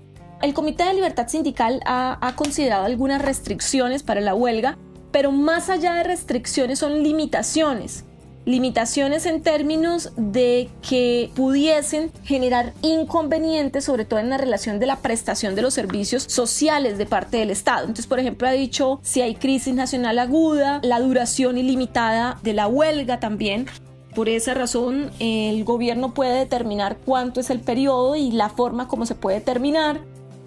El 0.42 0.52
Comité 0.52 0.84
de 0.84 0.94
Libertad 0.94 1.28
Sindical 1.28 1.80
ha, 1.86 2.18
ha 2.20 2.36
considerado 2.36 2.84
algunas 2.84 3.22
restricciones 3.22 4.02
para 4.02 4.20
la 4.20 4.34
huelga, 4.34 4.76
pero 5.10 5.32
más 5.32 5.70
allá 5.70 5.94
de 5.94 6.02
restricciones 6.02 6.78
son 6.78 7.02
limitaciones 7.02 8.04
limitaciones 8.44 9.26
en 9.26 9.42
términos 9.42 10.12
de 10.16 10.70
que 10.88 11.30
pudiesen 11.34 12.10
generar 12.24 12.72
inconvenientes, 12.82 13.84
sobre 13.84 14.04
todo 14.04 14.18
en 14.20 14.30
la 14.30 14.38
relación 14.38 14.78
de 14.78 14.86
la 14.86 14.96
prestación 14.96 15.54
de 15.54 15.62
los 15.62 15.74
servicios 15.74 16.24
sociales 16.24 16.98
de 16.98 17.06
parte 17.06 17.36
del 17.36 17.50
Estado. 17.50 17.82
Entonces, 17.82 18.06
por 18.06 18.18
ejemplo, 18.18 18.48
ha 18.48 18.52
dicho 18.52 18.98
si 19.02 19.20
hay 19.20 19.34
crisis 19.34 19.74
nacional 19.74 20.18
aguda, 20.18 20.80
la 20.82 21.00
duración 21.00 21.58
ilimitada 21.58 22.38
de 22.42 22.54
la 22.54 22.66
huelga 22.66 23.20
también. 23.20 23.66
Por 24.14 24.28
esa 24.28 24.54
razón, 24.54 25.10
el 25.20 25.62
gobierno 25.64 26.14
puede 26.14 26.38
determinar 26.38 26.96
cuánto 27.04 27.38
es 27.40 27.50
el 27.50 27.60
periodo 27.60 28.16
y 28.16 28.32
la 28.32 28.48
forma 28.48 28.88
como 28.88 29.06
se 29.06 29.14
puede 29.14 29.40
terminar. 29.40 30.00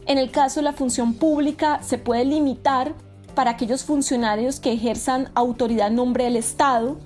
En 0.05 0.17
el 0.17 0.31
caso 0.31 0.59
de 0.59 0.65
la 0.65 0.73
función 0.73 1.13
pública, 1.13 1.81
se 1.81 1.97
puede 1.97 2.25
limitar 2.25 2.93
para 3.35 3.51
aquellos 3.51 3.85
funcionarios 3.85 4.59
que 4.59 4.73
ejerzan 4.73 5.29
autoridad 5.33 5.87
en 5.87 5.95
nombre 5.95 6.25
del 6.25 6.35
Estado 6.35 6.97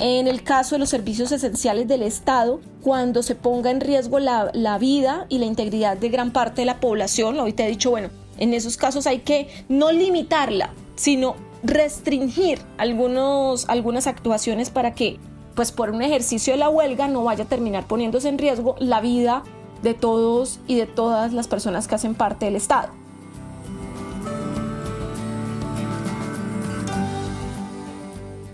en 0.00 0.28
el 0.28 0.42
caso 0.42 0.74
de 0.74 0.78
los 0.78 0.88
servicios 0.88 1.30
esenciales 1.30 1.86
del 1.86 2.02
Estado, 2.02 2.60
cuando 2.82 3.22
se 3.22 3.34
ponga 3.34 3.70
en 3.70 3.80
riesgo 3.80 4.18
la, 4.18 4.78
vida 4.78 5.26
y 5.28 5.38
la 5.38 5.44
integridad 5.44 5.98
de 5.98 6.08
gran 6.08 6.32
parte 6.32 6.62
de 6.62 6.66
la 6.66 6.80
población, 6.80 7.38
hoy 7.38 7.52
te 7.52 7.66
he 7.66 7.68
dicho, 7.68 7.90
bueno, 7.90 8.08
en 8.38 8.54
esos 8.54 8.78
casos 8.78 9.06
hay 9.06 9.18
que 9.18 9.48
no 9.68 9.92
limitarla, 9.92 10.70
sino 10.96 11.36
restringir 11.62 12.60
algunos, 12.78 13.68
algunas 13.68 14.06
actuaciones 14.06 14.70
para 14.70 14.94
que, 14.94 15.18
pues 15.54 15.70
por 15.70 15.90
un 15.90 16.00
ejercicio 16.00 16.54
de 16.54 16.58
la 16.58 16.70
huelga, 16.70 17.06
no 17.06 17.22
vaya 17.22 17.44
a 17.44 17.48
terminar 17.48 17.86
poniéndose 17.86 18.30
en 18.30 18.38
riesgo 18.38 18.76
la 18.78 19.02
vida 19.02 19.42
de 19.82 19.92
todos 19.92 20.60
y 20.66 20.76
de 20.76 20.86
todas 20.86 21.34
las 21.34 21.46
personas 21.46 21.86
que 21.86 21.96
hacen 21.96 22.14
parte 22.14 22.46
del 22.46 22.56
Estado. 22.56 22.88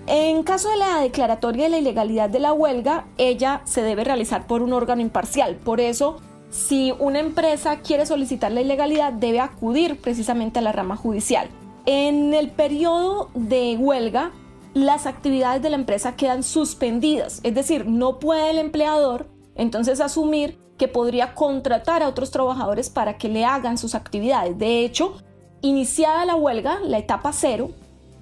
En 0.07 0.45
caso 0.45 0.71
de 0.71 0.77
la 0.77 1.01
declaratoria 1.01 1.64
de 1.64 1.71
la 1.71 1.79
ilegalidad 1.79 2.31
de 2.31 2.38
la 2.38 2.53
huelga, 2.53 3.07
ella 3.19 3.62
se 3.64 3.83
debe 3.83 4.05
realizar 4.05 4.47
por 4.47 4.62
un 4.62 4.73
órgano 4.73 5.03
imparcial. 5.03 5.57
Por 5.57 5.81
eso, 5.81 6.19
si 6.51 6.92
una 6.99 7.19
empresa 7.19 7.81
quiere 7.81 8.07
solicitar 8.07 8.53
la 8.53 8.61
ilegalidad, 8.61 9.12
debe 9.12 9.40
acudir 9.40 10.01
precisamente 10.01 10.61
a 10.61 10.62
la 10.62 10.73
rama 10.73 10.97
judicial. 10.97 11.49
En 11.87 12.35
el 12.35 12.51
periodo 12.51 13.31
de 13.35 13.77
huelga, 13.77 14.31
las 14.75 15.07
actividades 15.07 15.62
de 15.62 15.71
la 15.71 15.77
empresa 15.77 16.16
quedan 16.16 16.42
suspendidas, 16.42 17.40
es 17.42 17.55
decir, 17.55 17.87
no 17.87 18.19
puede 18.19 18.51
el 18.51 18.59
empleador 18.59 19.27
entonces 19.55 20.01
asumir 20.01 20.59
que 20.77 20.87
podría 20.87 21.35
contratar 21.35 22.03
a 22.03 22.09
otros 22.09 22.31
trabajadores 22.31 22.90
para 22.90 23.16
que 23.16 23.29
le 23.29 23.45
hagan 23.45 23.79
sus 23.79 23.95
actividades. 23.95 24.59
De 24.59 24.85
hecho, 24.85 25.14
iniciada 25.62 26.27
la 26.27 26.37
huelga, 26.37 26.79
la 26.81 26.99
etapa 26.99 27.33
cero, 27.33 27.71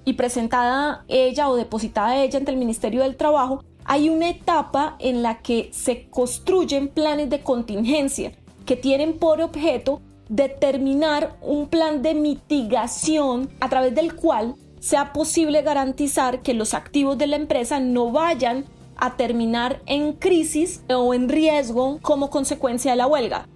y 0.05 0.13
presentada 0.13 1.03
ella 1.07 1.49
o 1.49 1.55
depositada 1.55 2.23
ella 2.23 2.39
ante 2.39 2.51
el 2.51 2.57
Ministerio 2.57 3.01
del 3.01 3.17
Trabajo, 3.17 3.63
hay 3.83 4.09
una 4.09 4.29
etapa 4.29 4.95
en 4.99 5.21
la 5.21 5.39
que 5.41 5.69
se 5.73 6.07
construyen 6.09 6.87
planes 6.87 7.29
de 7.29 7.41
contingencia 7.41 8.31
que 8.65 8.75
tienen 8.75 9.17
por 9.17 9.41
objeto 9.41 10.01
determinar 10.29 11.37
un 11.41 11.67
plan 11.67 12.01
de 12.01 12.15
mitigación 12.15 13.49
a 13.59 13.69
través 13.69 13.93
del 13.93 14.15
cual 14.15 14.55
sea 14.79 15.13
posible 15.13 15.61
garantizar 15.61 16.41
que 16.41 16.53
los 16.53 16.73
activos 16.73 17.17
de 17.17 17.27
la 17.27 17.35
empresa 17.35 17.79
no 17.79 18.11
vayan 18.11 18.65
a 18.97 19.17
terminar 19.17 19.81
en 19.85 20.13
crisis 20.13 20.83
o 20.89 21.13
en 21.13 21.29
riesgo 21.29 21.99
como 22.01 22.29
consecuencia 22.29 22.91
de 22.91 22.97
la 22.97 23.07
huelga. 23.07 23.47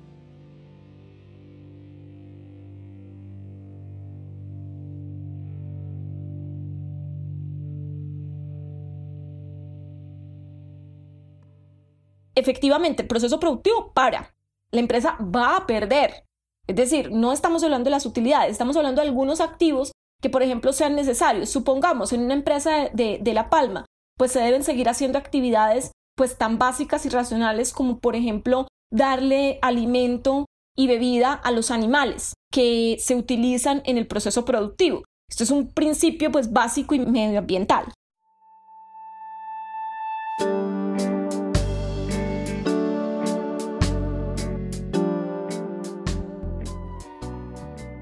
Efectivamente, 12.39 13.03
el 13.03 13.07
proceso 13.07 13.39
productivo 13.39 13.91
para. 13.93 14.33
La 14.71 14.79
empresa 14.79 15.17
va 15.19 15.57
a 15.57 15.67
perder. 15.67 16.25
Es 16.67 16.75
decir, 16.75 17.11
no 17.11 17.33
estamos 17.33 17.63
hablando 17.63 17.85
de 17.85 17.91
las 17.91 18.05
utilidades, 18.05 18.51
estamos 18.51 18.77
hablando 18.77 19.01
de 19.01 19.07
algunos 19.07 19.41
activos 19.41 19.91
que, 20.21 20.29
por 20.29 20.43
ejemplo, 20.43 20.71
sean 20.73 20.95
necesarios. 20.95 21.49
Supongamos 21.49 22.13
en 22.13 22.21
una 22.21 22.33
empresa 22.33 22.89
de, 22.93 23.21
La 23.33 23.49
Palma 23.49 23.85
pues 24.17 24.33
se 24.33 24.41
deben 24.41 24.63
seguir 24.65 24.89
haciendo 24.89 25.17
actividades 25.17 25.93
pues 26.17 26.37
tan 26.37 26.59
básicas 26.59 27.05
y 27.05 27.09
racionales 27.09 27.71
como 27.71 27.99
por 27.99 28.17
ejemplo 28.17 28.67
darle 28.91 29.59
alimento 29.61 30.45
y 30.75 30.87
bebida 30.87 31.31
a 31.31 31.51
los 31.51 31.71
animales 31.71 32.33
que 32.51 32.97
se 32.99 33.15
utilizan 33.15 33.81
en 33.85 33.97
el 33.97 34.07
proceso 34.07 34.43
productivo. 34.43 35.03
Esto 35.29 35.45
es 35.45 35.51
un 35.51 35.69
principio 35.69 36.31
pues 36.31 36.51
básico 36.51 36.95
y 36.95 36.99
medioambiental. 36.99 37.93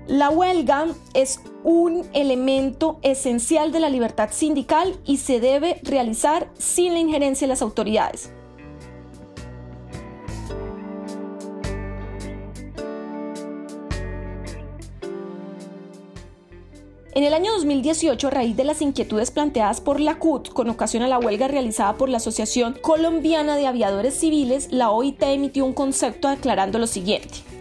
La 0.07 0.29
huelga 0.29 0.87
es 1.13 1.41
un 1.65 2.09
elemento 2.13 2.97
esencial 3.01 3.73
de 3.73 3.81
la 3.81 3.89
libertad 3.89 4.29
sindical 4.31 4.97
y 5.05 5.17
se 5.17 5.41
debe 5.41 5.81
realizar 5.83 6.49
sin 6.57 6.93
la 6.93 6.99
injerencia 6.99 7.45
de 7.45 7.49
las 7.49 7.61
autoridades. 7.61 8.31
En 17.13 17.23
el 17.23 17.33
año 17.33 17.51
2018, 17.51 18.27
a 18.27 18.29
raíz 18.29 18.55
de 18.55 18.63
las 18.63 18.81
inquietudes 18.81 19.31
planteadas 19.31 19.81
por 19.81 19.99
la 19.99 20.19
CUT 20.19 20.53
con 20.53 20.69
ocasión 20.69 21.03
a 21.03 21.09
la 21.09 21.19
huelga 21.19 21.49
realizada 21.49 21.97
por 21.97 22.07
la 22.07 22.17
Asociación 22.17 22.77
Colombiana 22.81 23.57
de 23.57 23.67
Aviadores 23.67 24.13
Civiles, 24.13 24.69
la 24.71 24.89
OIT 24.89 25.21
emitió 25.23 25.65
un 25.65 25.73
concepto 25.73 26.29
declarando 26.29 26.79
lo 26.79 26.87
siguiente. 26.87 27.56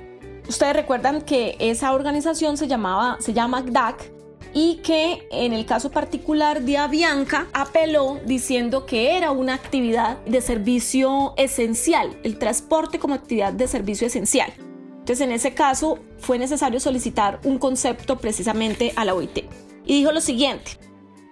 Ustedes 0.49 0.75
recuerdan 0.75 1.23
que 1.23 1.57
esa 1.59 1.93
organización 1.93 2.57
se 2.57 2.69
llamaba, 2.69 3.17
se 3.21 3.33
llama 3.33 3.63
DAC 3.63 4.13
y 4.55 4.77
que 4.77 5.27
en 5.33 5.53
el 5.53 5.67
caso 5.67 5.91
particular 5.91 6.63
de 6.63 6.79
Avianca 6.79 7.47
apeló 7.53 8.21
diciendo 8.25 8.87
que 8.87 9.17
era 9.17 9.33
una 9.33 9.55
actividad 9.55 10.19
de 10.25 10.41
servicio 10.41 11.35
esencial, 11.37 12.17
el 12.23 12.39
transporte 12.39 12.99
como 12.99 13.15
actividad 13.15 13.53
de 13.53 13.67
servicio 13.67 14.07
esencial. 14.07 14.53
Entonces 14.99 15.21
en 15.21 15.33
ese 15.33 15.53
caso 15.53 15.99
fue 16.19 16.39
necesario 16.39 16.81
solicitar 16.81 17.41
un 17.45 17.59
concepto 17.59 18.19
precisamente 18.19 18.93
a 18.97 19.05
la 19.05 19.15
OIT. 19.15 19.45
Y 19.85 19.99
dijo 19.99 20.13
lo 20.13 20.21
siguiente, 20.21 20.79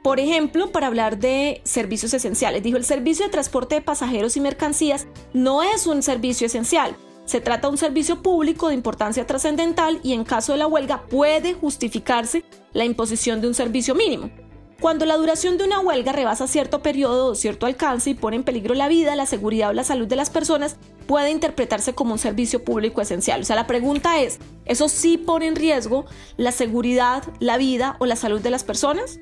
por 0.02 0.20
ejemplo, 0.20 0.70
para 0.70 0.88
hablar 0.88 1.18
de 1.18 1.62
servicios 1.64 2.12
esenciales, 2.12 2.62
dijo 2.62 2.76
el 2.76 2.84
servicio 2.84 3.24
de 3.24 3.32
transporte 3.32 3.76
de 3.76 3.80
pasajeros 3.80 4.36
y 4.36 4.40
mercancías 4.40 5.06
no 5.32 5.62
es 5.62 5.86
un 5.86 6.02
servicio 6.02 6.46
esencial, 6.46 6.94
se 7.24 7.40
trata 7.40 7.68
de 7.68 7.72
un 7.72 7.78
servicio 7.78 8.22
público 8.22 8.68
de 8.68 8.74
importancia 8.74 9.26
trascendental 9.26 10.00
y 10.02 10.12
en 10.12 10.24
caso 10.24 10.52
de 10.52 10.58
la 10.58 10.66
huelga 10.66 11.02
puede 11.06 11.54
justificarse 11.54 12.44
la 12.72 12.84
imposición 12.84 13.40
de 13.40 13.48
un 13.48 13.54
servicio 13.54 13.94
mínimo. 13.94 14.30
Cuando 14.80 15.06
la 15.06 15.16
duración 15.16 15.56
de 15.56 15.64
una 15.64 15.80
huelga 15.80 16.12
rebasa 16.12 16.46
cierto 16.46 16.82
periodo 16.82 17.28
o 17.28 17.34
cierto 17.34 17.64
alcance 17.64 18.10
y 18.10 18.14
pone 18.14 18.36
en 18.36 18.42
peligro 18.42 18.74
la 18.74 18.88
vida, 18.88 19.16
la 19.16 19.24
seguridad 19.24 19.70
o 19.70 19.72
la 19.72 19.84
salud 19.84 20.06
de 20.06 20.16
las 20.16 20.28
personas, 20.28 20.76
puede 21.06 21.30
interpretarse 21.30 21.94
como 21.94 22.12
un 22.12 22.18
servicio 22.18 22.64
público 22.64 23.00
esencial. 23.00 23.40
O 23.40 23.44
sea, 23.44 23.56
la 23.56 23.66
pregunta 23.66 24.20
es, 24.20 24.40
¿eso 24.66 24.90
sí 24.90 25.16
pone 25.16 25.46
en 25.46 25.56
riesgo 25.56 26.04
la 26.36 26.52
seguridad, 26.52 27.22
la 27.38 27.56
vida 27.56 27.96
o 27.98 28.04
la 28.04 28.16
salud 28.16 28.42
de 28.42 28.50
las 28.50 28.64
personas? 28.64 29.18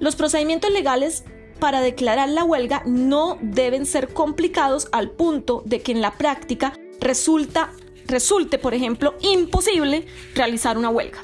Los 0.00 0.16
procedimientos 0.16 0.72
legales 0.72 1.24
para 1.60 1.82
declarar 1.82 2.28
la 2.30 2.42
huelga 2.42 2.82
no 2.86 3.38
deben 3.42 3.86
ser 3.86 4.12
complicados 4.12 4.88
al 4.90 5.10
punto 5.10 5.62
de 5.66 5.82
que 5.82 5.92
en 5.92 6.00
la 6.00 6.14
práctica 6.14 6.72
resulta, 7.00 7.72
resulte, 8.06 8.58
por 8.58 8.74
ejemplo, 8.74 9.14
imposible 9.20 10.06
realizar 10.34 10.78
una 10.78 10.90
huelga. 10.90 11.20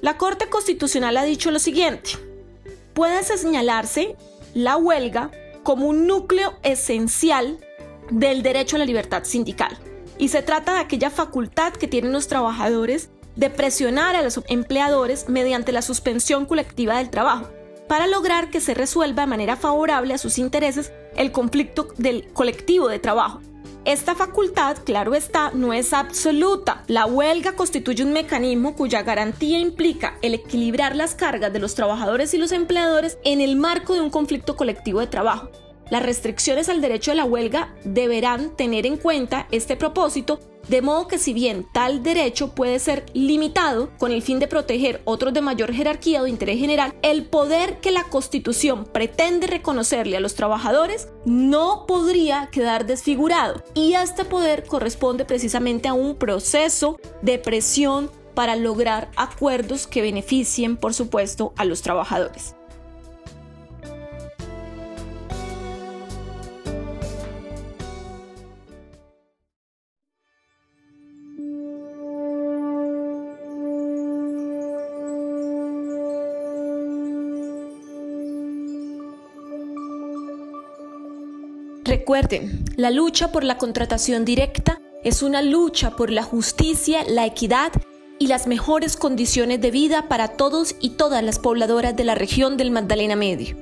La 0.00 0.16
Corte 0.18 0.48
Constitucional 0.48 1.16
ha 1.16 1.24
dicho 1.24 1.50
lo 1.50 1.58
siguiente, 1.58 2.10
puede 2.94 3.22
señalarse 3.22 4.16
la 4.54 4.76
huelga 4.76 5.30
como 5.62 5.86
un 5.88 6.06
núcleo 6.06 6.54
esencial 6.62 7.58
del 8.10 8.42
derecho 8.42 8.76
a 8.76 8.78
la 8.78 8.84
libertad 8.84 9.24
sindical. 9.24 9.76
Y 10.18 10.28
se 10.28 10.42
trata 10.42 10.74
de 10.74 10.80
aquella 10.80 11.10
facultad 11.10 11.72
que 11.72 11.88
tienen 11.88 12.12
los 12.12 12.28
trabajadores 12.28 13.10
de 13.34 13.50
presionar 13.50 14.16
a 14.16 14.22
los 14.22 14.40
empleadores 14.48 15.28
mediante 15.28 15.72
la 15.72 15.82
suspensión 15.82 16.46
colectiva 16.46 16.96
del 16.98 17.10
trabajo, 17.10 17.50
para 17.86 18.06
lograr 18.06 18.50
que 18.50 18.60
se 18.60 18.74
resuelva 18.74 19.22
de 19.22 19.28
manera 19.28 19.56
favorable 19.56 20.14
a 20.14 20.18
sus 20.18 20.38
intereses 20.38 20.92
el 21.16 21.32
conflicto 21.32 21.88
del 21.98 22.28
colectivo 22.32 22.88
de 22.88 22.98
trabajo, 22.98 23.40
esta 23.86 24.16
facultad, 24.16 24.78
claro 24.84 25.14
está, 25.14 25.52
no 25.54 25.72
es 25.72 25.92
absoluta. 25.92 26.82
La 26.88 27.06
huelga 27.06 27.52
constituye 27.52 28.02
un 28.02 28.12
mecanismo 28.12 28.74
cuya 28.74 29.04
garantía 29.04 29.60
implica 29.60 30.18
el 30.22 30.34
equilibrar 30.34 30.96
las 30.96 31.14
cargas 31.14 31.52
de 31.52 31.60
los 31.60 31.76
trabajadores 31.76 32.34
y 32.34 32.38
los 32.38 32.50
empleadores 32.50 33.16
en 33.22 33.40
el 33.40 33.54
marco 33.54 33.94
de 33.94 34.00
un 34.00 34.10
conflicto 34.10 34.56
colectivo 34.56 34.98
de 34.98 35.06
trabajo. 35.06 35.50
Las 35.90 36.02
restricciones 36.02 36.68
al 36.68 36.80
derecho 36.80 37.12
a 37.12 37.14
la 37.14 37.24
huelga 37.24 37.74
deberán 37.84 38.56
tener 38.56 38.86
en 38.86 38.96
cuenta 38.96 39.46
este 39.50 39.76
propósito 39.76 40.40
de 40.68 40.82
modo 40.82 41.06
que 41.06 41.18
si 41.18 41.32
bien 41.32 41.64
tal 41.72 42.02
derecho 42.02 42.54
puede 42.54 42.80
ser 42.80 43.06
limitado 43.14 43.90
con 43.98 44.10
el 44.10 44.22
fin 44.22 44.40
de 44.40 44.48
proteger 44.48 45.00
otros 45.04 45.32
de 45.32 45.40
mayor 45.40 45.72
jerarquía 45.72 46.20
o 46.20 46.24
de 46.24 46.30
interés 46.30 46.58
general, 46.58 46.94
el 47.02 47.24
poder 47.24 47.78
que 47.78 47.92
la 47.92 48.04
Constitución 48.04 48.84
pretende 48.84 49.46
reconocerle 49.46 50.16
a 50.16 50.20
los 50.20 50.34
trabajadores 50.34 51.08
no 51.24 51.86
podría 51.86 52.48
quedar 52.50 52.86
desfigurado 52.86 53.62
y 53.74 53.94
este 53.94 54.24
poder 54.24 54.64
corresponde 54.64 55.24
precisamente 55.24 55.88
a 55.88 55.94
un 55.94 56.16
proceso 56.16 56.98
de 57.22 57.38
presión 57.38 58.10
para 58.34 58.56
lograr 58.56 59.08
acuerdos 59.16 59.86
que 59.86 60.02
beneficien, 60.02 60.76
por 60.76 60.94
supuesto, 60.94 61.54
a 61.56 61.64
los 61.64 61.80
trabajadores. 61.80 62.56
Recuerden, 82.06 82.64
la 82.76 82.92
lucha 82.92 83.32
por 83.32 83.42
la 83.42 83.58
contratación 83.58 84.24
directa 84.24 84.80
es 85.02 85.24
una 85.24 85.42
lucha 85.42 85.96
por 85.96 86.12
la 86.12 86.22
justicia, 86.22 87.02
la 87.08 87.26
equidad 87.26 87.72
y 88.20 88.28
las 88.28 88.46
mejores 88.46 88.96
condiciones 88.96 89.60
de 89.60 89.72
vida 89.72 90.06
para 90.06 90.28
todos 90.28 90.76
y 90.80 90.90
todas 90.90 91.24
las 91.24 91.40
pobladoras 91.40 91.96
de 91.96 92.04
la 92.04 92.14
región 92.14 92.56
del 92.56 92.70
Magdalena 92.70 93.16
Medio. 93.16 93.56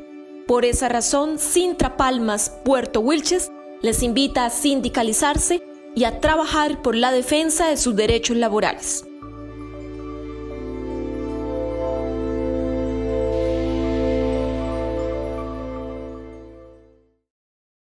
Por 0.47 0.67
esa 0.67 0.91
razón, 0.91 1.39
Sintra 1.39 1.97
Palmas, 1.97 2.53
Puerto 2.67 3.01
Wilches, 3.01 3.51
les 3.81 4.03
invita 4.03 4.45
a 4.45 4.51
sindicalizarse 4.51 5.63
y 5.95 6.05
a 6.05 6.21
trabajar 6.21 6.83
por 6.83 6.97
la 6.97 7.13
defensa 7.13 7.69
de 7.69 7.79
sus 7.79 7.97
derechos 7.97 8.37
laborales. 8.37 9.07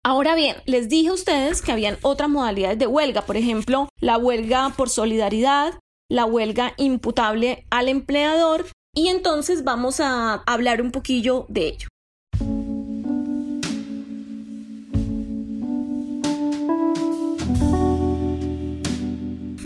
Ahora 0.10 0.36
bien, 0.36 0.56
les 0.66 0.88
dije 0.88 1.10
a 1.10 1.14
ustedes 1.14 1.62
que 1.62 1.74
habían 1.74 1.98
otras 2.02 2.30
modalidades 2.30 2.80
de 2.80 2.88
huelga, 2.88 3.24
por 3.24 3.36
ejemplo, 3.36 3.90
la 4.00 4.18
huelga 4.18 4.70
por 4.78 4.90
solidaridad, 4.90 5.74
la 6.10 6.24
huelga 6.24 6.72
imputable 6.78 7.66
al 7.72 7.90
empleador, 7.90 8.68
y 8.96 9.10
entonces 9.10 9.66
vamos 9.66 10.00
a 10.00 10.36
hablar 10.46 10.82
un 10.82 10.92
poquillo 10.92 11.46
de 11.50 11.68
ello. 11.68 11.88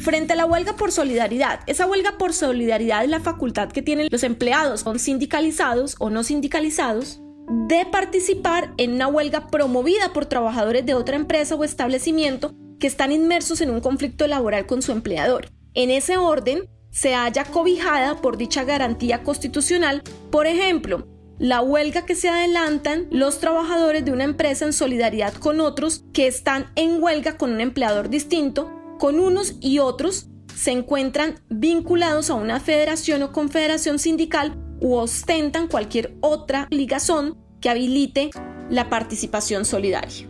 Frente 0.01 0.33
a 0.33 0.35
la 0.35 0.47
huelga 0.47 0.75
por 0.75 0.91
solidaridad, 0.91 1.59
esa 1.67 1.85
huelga 1.85 2.17
por 2.17 2.33
solidaridad 2.33 3.03
es 3.03 3.11
la 3.11 3.19
facultad 3.19 3.71
que 3.71 3.83
tienen 3.83 4.07
los 4.09 4.23
empleados, 4.23 4.79
son 4.79 4.97
sindicalizados 4.97 5.95
o 5.99 6.09
no 6.09 6.23
sindicalizados, 6.23 7.21
de 7.51 7.85
participar 7.85 8.73
en 8.77 8.93
una 8.93 9.07
huelga 9.07 9.47
promovida 9.47 10.13
por 10.13 10.25
trabajadores 10.25 10.85
de 10.85 10.93
otra 10.93 11.17
empresa 11.17 11.55
o 11.55 11.65
establecimiento 11.65 12.53
que 12.79 12.87
están 12.87 13.11
inmersos 13.11 13.59
en 13.59 13.69
un 13.69 13.81
conflicto 13.81 14.25
laboral 14.25 14.65
con 14.65 14.81
su 14.81 14.93
empleador. 14.93 15.49
En 15.73 15.91
ese 15.91 16.17
orden, 16.17 16.69
se 16.91 17.13
haya 17.13 17.43
cobijada 17.43 18.21
por 18.21 18.37
dicha 18.37 18.63
garantía 18.63 19.23
constitucional, 19.23 20.01
por 20.29 20.47
ejemplo, 20.47 21.07
la 21.39 21.61
huelga 21.61 22.05
que 22.05 22.15
se 22.15 22.29
adelantan 22.29 23.07
los 23.11 23.39
trabajadores 23.39 24.05
de 24.05 24.11
una 24.11 24.23
empresa 24.23 24.65
en 24.65 24.73
solidaridad 24.73 25.33
con 25.33 25.59
otros 25.59 26.05
que 26.13 26.27
están 26.27 26.71
en 26.75 27.01
huelga 27.01 27.37
con 27.37 27.51
un 27.51 27.61
empleador 27.61 28.09
distinto 28.09 28.71
con 28.99 29.19
unos 29.19 29.55
y 29.59 29.79
otros 29.79 30.27
se 30.55 30.71
encuentran 30.71 31.39
vinculados 31.49 32.29
a 32.29 32.35
una 32.35 32.59
federación 32.59 33.23
o 33.23 33.31
confederación 33.31 33.97
sindical 33.97 34.55
u 34.79 34.93
ostentan 34.93 35.67
cualquier 35.67 36.15
otra 36.21 36.67
ligazón 36.69 37.40
que 37.61 37.69
habilite 37.69 38.31
la 38.69 38.89
participación 38.89 39.63
solidaria. 39.63 40.27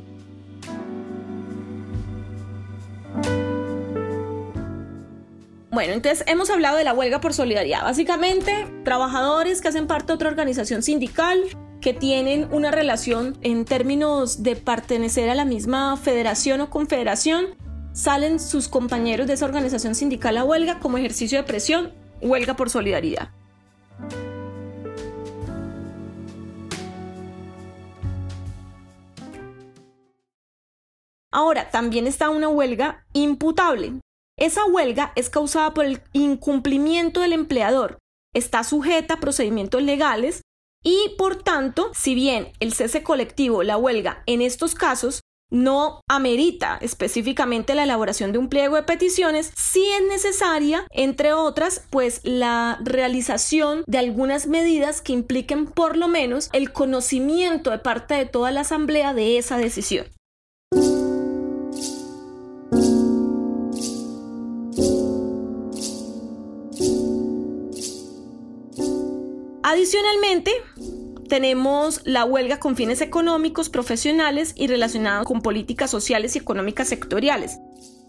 Bueno, 5.72 5.94
entonces 5.94 6.26
hemos 6.28 6.50
hablado 6.50 6.78
de 6.78 6.84
la 6.84 6.94
huelga 6.94 7.22
por 7.22 7.34
solidaridad. 7.34 7.84
Básicamente, 7.84 8.68
trabajadores 8.84 9.62
que 9.62 9.70
hacen 9.70 9.88
parte 9.88 10.08
de 10.08 10.14
otra 10.14 10.30
organización 10.30 10.84
sindical, 10.84 11.42
que 11.80 11.94
tienen 11.94 12.48
una 12.52 12.72
relación 12.72 13.38
en 13.42 13.66
términos 13.66 14.44
de 14.44 14.56
pertenecer 14.58 15.30
a 15.30 15.36
la 15.36 15.46
misma 15.46 15.98
federación 15.98 16.62
o 16.62 16.70
confederación 16.70 17.56
salen 17.94 18.40
sus 18.40 18.68
compañeros 18.68 19.28
de 19.28 19.34
esa 19.34 19.46
organización 19.46 19.96
sindical 19.96 20.38
a 20.38 20.44
huelga 20.44 20.80
como 20.80 20.98
ejercicio 20.98 21.38
de 21.38 21.44
presión, 21.46 21.94
huelga 22.22 22.56
por 22.56 22.70
solidaridad. 22.70 23.30
Ahora, 31.32 31.72
también 31.72 32.08
está 32.08 32.30
una 32.30 32.50
huelga 32.50 33.06
imputable. 33.14 33.94
Esa 34.38 34.66
huelga 34.66 35.14
es 35.16 35.30
causada 35.30 35.74
por 35.74 35.86
el 35.86 36.02
incumplimiento 36.14 37.22
del 37.22 37.34
empleador. 37.34 38.00
Está 38.34 38.64
sujeta 38.64 39.16
a 39.16 39.20
procedimientos 39.20 39.82
legales 39.84 40.42
y, 40.84 41.16
por 41.18 41.44
tanto, 41.44 41.92
si 41.94 42.16
bien 42.16 42.52
el 42.60 42.74
cese 42.74 43.04
colectivo, 43.04 43.64
la 43.64 43.78
huelga, 43.78 44.24
en 44.26 44.42
estos 44.42 44.74
casos 44.74 45.22
no 45.52 46.00
amerita 46.08 46.78
específicamente 46.82 47.76
la 47.76 47.84
elaboración 47.84 48.32
de 48.32 48.40
un 48.40 48.48
pliego 48.48 48.78
de 48.78 48.84
peticiones, 48.84 49.52
sí 49.56 49.86
es 49.92 50.08
necesaria, 50.08 50.88
entre 50.90 51.34
otras, 51.34 51.86
pues 51.90 52.22
la 52.24 52.80
realización 52.82 53.84
de 53.86 53.98
algunas 53.98 54.48
medidas 54.48 55.02
que 55.02 55.14
impliquen 55.14 55.68
por 55.68 55.98
lo 55.98 56.08
menos 56.08 56.50
el 56.54 56.72
conocimiento 56.72 57.70
de 57.70 57.80
parte 57.80 58.14
de 58.16 58.26
toda 58.26 58.52
la 58.52 58.62
asamblea 58.62 59.14
de 59.14 59.38
esa 59.38 59.58
decisión. 59.58 60.08
Adicionalmente, 69.72 70.52
tenemos 71.30 72.02
la 72.04 72.26
huelga 72.26 72.60
con 72.60 72.76
fines 72.76 73.00
económicos, 73.00 73.70
profesionales 73.70 74.52
y 74.58 74.68
relacionados 74.68 75.26
con 75.26 75.42
políticas 75.42 75.90
sociales 75.90 76.36
y 76.36 76.40
económicas 76.40 76.90
sectoriales. 76.90 77.58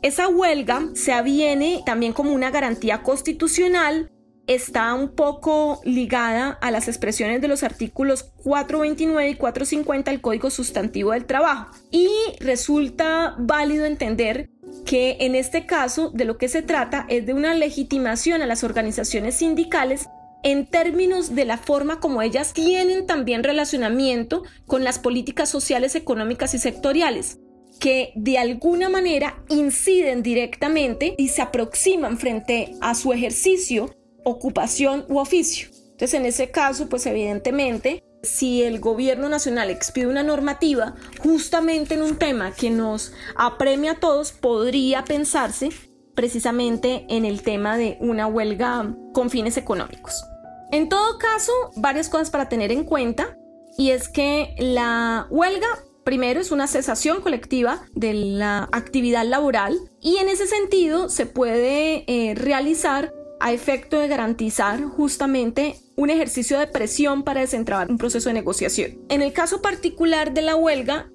Esa 0.02 0.26
huelga 0.26 0.88
se 0.94 1.12
aviene 1.12 1.80
también 1.86 2.14
como 2.14 2.32
una 2.32 2.50
garantía 2.50 3.04
constitucional, 3.04 4.10
está 4.48 4.92
un 4.94 5.14
poco 5.14 5.80
ligada 5.84 6.58
a 6.60 6.72
las 6.72 6.88
expresiones 6.88 7.40
de 7.40 7.46
los 7.46 7.62
artículos 7.62 8.24
429 8.42 9.30
y 9.30 9.36
450 9.36 10.10
del 10.10 10.20
Código 10.20 10.50
Sustantivo 10.50 11.12
del 11.12 11.26
Trabajo 11.26 11.70
y 11.92 12.08
resulta 12.40 13.36
válido 13.38 13.84
entender 13.84 14.50
que 14.84 15.18
en 15.20 15.36
este 15.36 15.64
caso 15.66 16.10
de 16.10 16.24
lo 16.24 16.38
que 16.38 16.48
se 16.48 16.62
trata 16.62 17.06
es 17.08 17.24
de 17.24 17.34
una 17.34 17.54
legitimación 17.54 18.42
a 18.42 18.46
las 18.46 18.64
organizaciones 18.64 19.36
sindicales 19.36 20.08
en 20.42 20.66
términos 20.66 21.34
de 21.34 21.44
la 21.44 21.58
forma 21.58 22.00
como 22.00 22.22
ellas 22.22 22.52
tienen 22.52 23.06
también 23.06 23.44
relacionamiento 23.44 24.42
con 24.66 24.84
las 24.84 24.98
políticas 24.98 25.48
sociales, 25.48 25.94
económicas 25.94 26.54
y 26.54 26.58
sectoriales 26.58 27.38
que 27.82 28.12
de 28.14 28.38
alguna 28.38 28.88
manera 28.88 29.42
inciden 29.48 30.22
directamente 30.22 31.14
y 31.18 31.28
se 31.28 31.42
aproximan 31.42 32.16
frente 32.16 32.76
a 32.80 32.94
su 32.94 33.12
ejercicio, 33.12 33.90
ocupación 34.24 35.04
u 35.08 35.18
oficio. 35.18 35.68
Entonces, 35.90 36.14
en 36.14 36.26
ese 36.26 36.50
caso, 36.52 36.88
pues 36.88 37.06
evidentemente, 37.06 38.04
si 38.22 38.62
el 38.62 38.78
gobierno 38.78 39.28
nacional 39.28 39.68
expide 39.68 40.06
una 40.06 40.22
normativa 40.22 40.94
justamente 41.18 41.94
en 41.94 42.02
un 42.02 42.18
tema 42.18 42.52
que 42.52 42.70
nos 42.70 43.12
apremia 43.34 43.92
a 43.92 44.00
todos, 44.00 44.30
podría 44.30 45.04
pensarse 45.04 45.70
precisamente 46.14 47.04
en 47.08 47.24
el 47.24 47.42
tema 47.42 47.76
de 47.76 47.96
una 48.00 48.28
huelga 48.28 48.94
con 49.12 49.28
fines 49.28 49.56
económicos. 49.56 50.24
En 50.72 50.88
todo 50.88 51.18
caso, 51.18 51.52
varias 51.76 52.08
cosas 52.08 52.30
para 52.30 52.48
tener 52.48 52.72
en 52.72 52.84
cuenta 52.84 53.36
y 53.76 53.90
es 53.90 54.08
que 54.08 54.54
la 54.58 55.26
huelga 55.28 55.68
primero 56.02 56.40
es 56.40 56.50
una 56.50 56.66
cesación 56.66 57.20
colectiva 57.20 57.84
de 57.94 58.14
la 58.14 58.70
actividad 58.72 59.26
laboral 59.26 59.78
y 60.00 60.16
en 60.16 60.30
ese 60.30 60.46
sentido 60.46 61.10
se 61.10 61.26
puede 61.26 62.04
eh, 62.06 62.34
realizar 62.34 63.12
a 63.38 63.52
efecto 63.52 63.98
de 63.98 64.08
garantizar 64.08 64.82
justamente 64.82 65.76
un 65.94 66.08
ejercicio 66.08 66.58
de 66.58 66.66
presión 66.68 67.22
para 67.22 67.42
desentrabar 67.42 67.90
un 67.90 67.98
proceso 67.98 68.30
de 68.30 68.34
negociación. 68.34 68.98
En 69.10 69.20
el 69.20 69.34
caso 69.34 69.60
particular 69.60 70.32
de 70.32 70.40
la 70.40 70.56
huelga, 70.56 71.10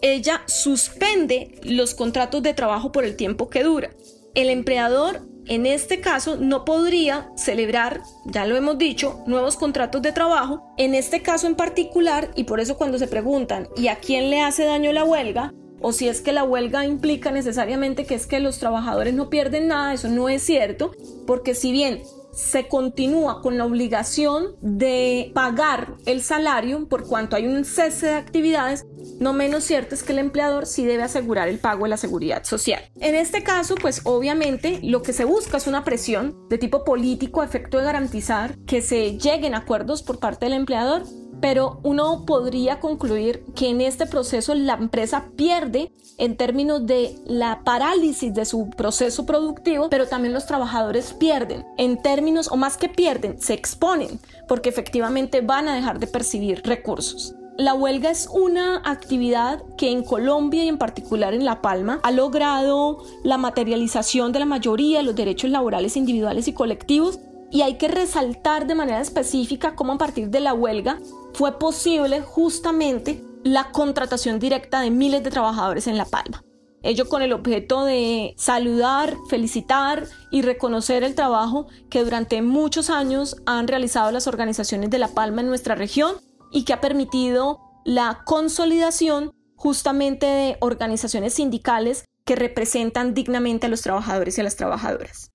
ella 0.00 0.42
suspende 0.46 1.60
los 1.62 1.94
contratos 1.94 2.42
de 2.42 2.54
trabajo 2.54 2.90
por 2.90 3.04
el 3.04 3.16
tiempo 3.16 3.50
que 3.50 3.64
dura. 3.64 3.90
El 4.34 4.48
empleador 4.48 5.20
en 5.46 5.66
este 5.66 6.00
caso 6.00 6.36
no 6.36 6.64
podría 6.64 7.30
celebrar, 7.36 8.00
ya 8.24 8.46
lo 8.46 8.56
hemos 8.56 8.78
dicho, 8.78 9.22
nuevos 9.26 9.56
contratos 9.56 10.00
de 10.02 10.12
trabajo. 10.12 10.72
En 10.76 10.94
este 10.94 11.22
caso 11.22 11.46
en 11.46 11.54
particular, 11.54 12.30
y 12.34 12.44
por 12.44 12.60
eso 12.60 12.76
cuando 12.76 12.98
se 12.98 13.08
preguntan, 13.08 13.68
¿y 13.76 13.88
a 13.88 13.96
quién 13.96 14.30
le 14.30 14.40
hace 14.40 14.64
daño 14.64 14.92
la 14.92 15.04
huelga? 15.04 15.52
O 15.80 15.92
si 15.92 16.08
es 16.08 16.22
que 16.22 16.32
la 16.32 16.44
huelga 16.44 16.86
implica 16.86 17.30
necesariamente 17.30 18.06
que 18.06 18.14
es 18.14 18.26
que 18.26 18.40
los 18.40 18.58
trabajadores 18.58 19.12
no 19.12 19.28
pierden 19.28 19.68
nada, 19.68 19.92
eso 19.92 20.08
no 20.08 20.30
es 20.30 20.42
cierto, 20.42 20.92
porque 21.26 21.54
si 21.54 21.72
bien 21.72 22.00
se 22.34 22.68
continúa 22.68 23.40
con 23.42 23.58
la 23.58 23.64
obligación 23.64 24.56
de 24.60 25.30
pagar 25.34 25.94
el 26.06 26.22
salario 26.22 26.88
por 26.88 27.06
cuanto 27.06 27.36
hay 27.36 27.46
un 27.46 27.64
cese 27.64 28.06
de 28.06 28.14
actividades, 28.14 28.86
no 29.20 29.32
menos 29.32 29.64
cierto 29.64 29.94
es 29.94 30.02
que 30.02 30.12
el 30.12 30.18
empleador 30.18 30.66
sí 30.66 30.84
debe 30.84 31.02
asegurar 31.02 31.48
el 31.48 31.58
pago 31.58 31.84
de 31.84 31.90
la 31.90 31.96
seguridad 31.96 32.44
social. 32.44 32.82
En 33.00 33.14
este 33.14 33.42
caso, 33.42 33.74
pues 33.74 34.00
obviamente 34.04 34.80
lo 34.82 35.02
que 35.02 35.12
se 35.12 35.24
busca 35.24 35.56
es 35.56 35.66
una 35.66 35.84
presión 35.84 36.48
de 36.48 36.58
tipo 36.58 36.84
político 36.84 37.40
a 37.40 37.44
efecto 37.44 37.78
de 37.78 37.84
garantizar 37.84 38.56
que 38.66 38.82
se 38.82 39.18
lleguen 39.18 39.54
acuerdos 39.54 40.02
por 40.02 40.18
parte 40.18 40.46
del 40.46 40.54
empleador 40.54 41.02
pero 41.44 41.78
uno 41.82 42.24
podría 42.24 42.80
concluir 42.80 43.44
que 43.54 43.68
en 43.68 43.82
este 43.82 44.06
proceso 44.06 44.54
la 44.54 44.72
empresa 44.72 45.26
pierde 45.36 45.92
en 46.16 46.38
términos 46.38 46.86
de 46.86 47.18
la 47.26 47.60
parálisis 47.64 48.32
de 48.32 48.46
su 48.46 48.70
proceso 48.70 49.26
productivo, 49.26 49.90
pero 49.90 50.06
también 50.08 50.32
los 50.32 50.46
trabajadores 50.46 51.12
pierden 51.12 51.66
en 51.76 52.00
términos, 52.00 52.48
o 52.50 52.56
más 52.56 52.78
que 52.78 52.88
pierden, 52.88 53.38
se 53.42 53.52
exponen, 53.52 54.18
porque 54.48 54.70
efectivamente 54.70 55.42
van 55.42 55.68
a 55.68 55.74
dejar 55.74 55.98
de 55.98 56.06
percibir 56.06 56.62
recursos. 56.64 57.34
La 57.58 57.74
huelga 57.74 58.10
es 58.10 58.26
una 58.32 58.80
actividad 58.82 59.62
que 59.76 59.90
en 59.90 60.02
Colombia 60.02 60.64
y 60.64 60.68
en 60.68 60.78
particular 60.78 61.34
en 61.34 61.44
La 61.44 61.60
Palma 61.60 62.00
ha 62.04 62.10
logrado 62.10 63.02
la 63.22 63.36
materialización 63.36 64.32
de 64.32 64.38
la 64.38 64.46
mayoría 64.46 64.96
de 64.96 65.04
los 65.04 65.14
derechos 65.14 65.50
laborales 65.50 65.98
individuales 65.98 66.48
y 66.48 66.54
colectivos 66.54 67.20
y 67.50 67.60
hay 67.60 67.74
que 67.74 67.88
resaltar 67.88 68.66
de 68.66 68.74
manera 68.74 69.02
específica 69.02 69.76
cómo 69.76 69.92
a 69.92 69.98
partir 69.98 70.30
de 70.30 70.40
la 70.40 70.54
huelga 70.54 70.98
fue 71.34 71.58
posible 71.58 72.20
justamente 72.20 73.22
la 73.42 73.72
contratación 73.72 74.38
directa 74.38 74.80
de 74.80 74.90
miles 74.90 75.22
de 75.22 75.30
trabajadores 75.30 75.86
en 75.86 75.98
La 75.98 76.06
Palma. 76.06 76.42
Ello 76.82 77.08
con 77.08 77.22
el 77.22 77.32
objeto 77.32 77.84
de 77.84 78.34
saludar, 78.36 79.16
felicitar 79.28 80.06
y 80.30 80.42
reconocer 80.42 81.02
el 81.02 81.14
trabajo 81.14 81.66
que 81.90 82.04
durante 82.04 82.40
muchos 82.42 82.88
años 82.88 83.36
han 83.46 83.68
realizado 83.68 84.10
las 84.12 84.26
organizaciones 84.26 84.90
de 84.90 84.98
La 84.98 85.08
Palma 85.08 85.40
en 85.40 85.48
nuestra 85.48 85.74
región 85.74 86.16
y 86.52 86.64
que 86.64 86.72
ha 86.72 86.80
permitido 86.80 87.60
la 87.84 88.22
consolidación 88.24 89.32
justamente 89.56 90.26
de 90.26 90.56
organizaciones 90.60 91.34
sindicales 91.34 92.04
que 92.24 92.36
representan 92.36 93.14
dignamente 93.14 93.66
a 93.66 93.70
los 93.70 93.82
trabajadores 93.82 94.38
y 94.38 94.40
a 94.40 94.44
las 94.44 94.56
trabajadoras. 94.56 95.30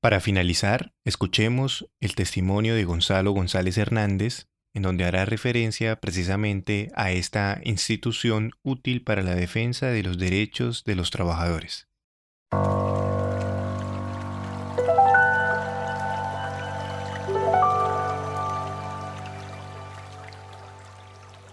Para 0.00 0.20
finalizar, 0.20 0.92
escuchemos 1.04 1.86
el 2.00 2.14
testimonio 2.14 2.74
de 2.74 2.84
Gonzalo 2.84 3.32
González 3.32 3.76
Hernández, 3.76 4.46
en 4.74 4.82
donde 4.82 5.04
hará 5.04 5.24
referencia 5.24 5.96
precisamente 5.96 6.90
a 6.94 7.12
esta 7.12 7.60
institución 7.64 8.52
útil 8.62 9.02
para 9.02 9.22
la 9.22 9.34
defensa 9.34 9.86
de 9.88 10.02
los 10.02 10.18
derechos 10.18 10.84
de 10.84 10.94
los 10.94 11.10
trabajadores. 11.10 11.88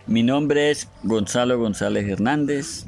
Mi 0.07 0.23
nombre 0.23 0.71
es 0.71 0.89
Gonzalo 1.03 1.59
González 1.59 2.07
Hernández. 2.07 2.85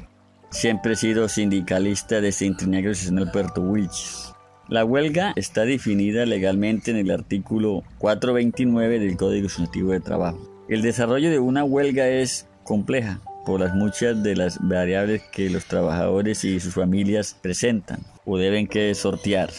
Siempre 0.50 0.94
he 0.94 0.96
sido 0.96 1.28
sindicalista 1.28 2.20
de 2.20 2.32
Centinegro 2.32 2.92
el 2.92 3.30
Puerto 3.30 3.60
Wilches. 3.60 4.29
La 4.70 4.84
huelga 4.84 5.32
está 5.34 5.64
definida 5.64 6.24
legalmente 6.26 6.92
en 6.92 6.96
el 6.96 7.10
artículo 7.10 7.82
429 7.98 9.00
del 9.00 9.16
Código 9.16 9.48
Sustantivo 9.48 9.90
de 9.90 9.98
Trabajo. 9.98 10.38
El 10.68 10.82
desarrollo 10.82 11.28
de 11.28 11.40
una 11.40 11.64
huelga 11.64 12.06
es 12.06 12.46
compleja 12.62 13.20
por 13.44 13.58
las 13.58 13.74
muchas 13.74 14.22
de 14.22 14.36
las 14.36 14.60
variables 14.60 15.22
que 15.32 15.50
los 15.50 15.64
trabajadores 15.64 16.44
y 16.44 16.60
sus 16.60 16.74
familias 16.74 17.36
presentan 17.42 17.98
o 18.24 18.38
deben 18.38 18.68
que 18.68 18.94
sortear. 18.94 19.50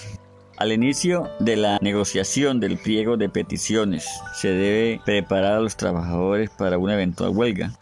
Al 0.55 0.71
inicio 0.71 1.29
de 1.41 1.57
la 1.57 1.77
negociación 1.81 2.61
del 2.61 2.77
pliego 2.77 3.17
de 3.17 3.27
peticiones, 3.27 4.07
se 4.33 4.47
debe 4.47 5.01
preparar 5.03 5.55
a 5.55 5.59
los 5.59 5.75
trabajadores 5.75 6.49
para 6.51 6.77
una 6.77 6.93
eventual 6.93 7.31
huelga, 7.31 7.73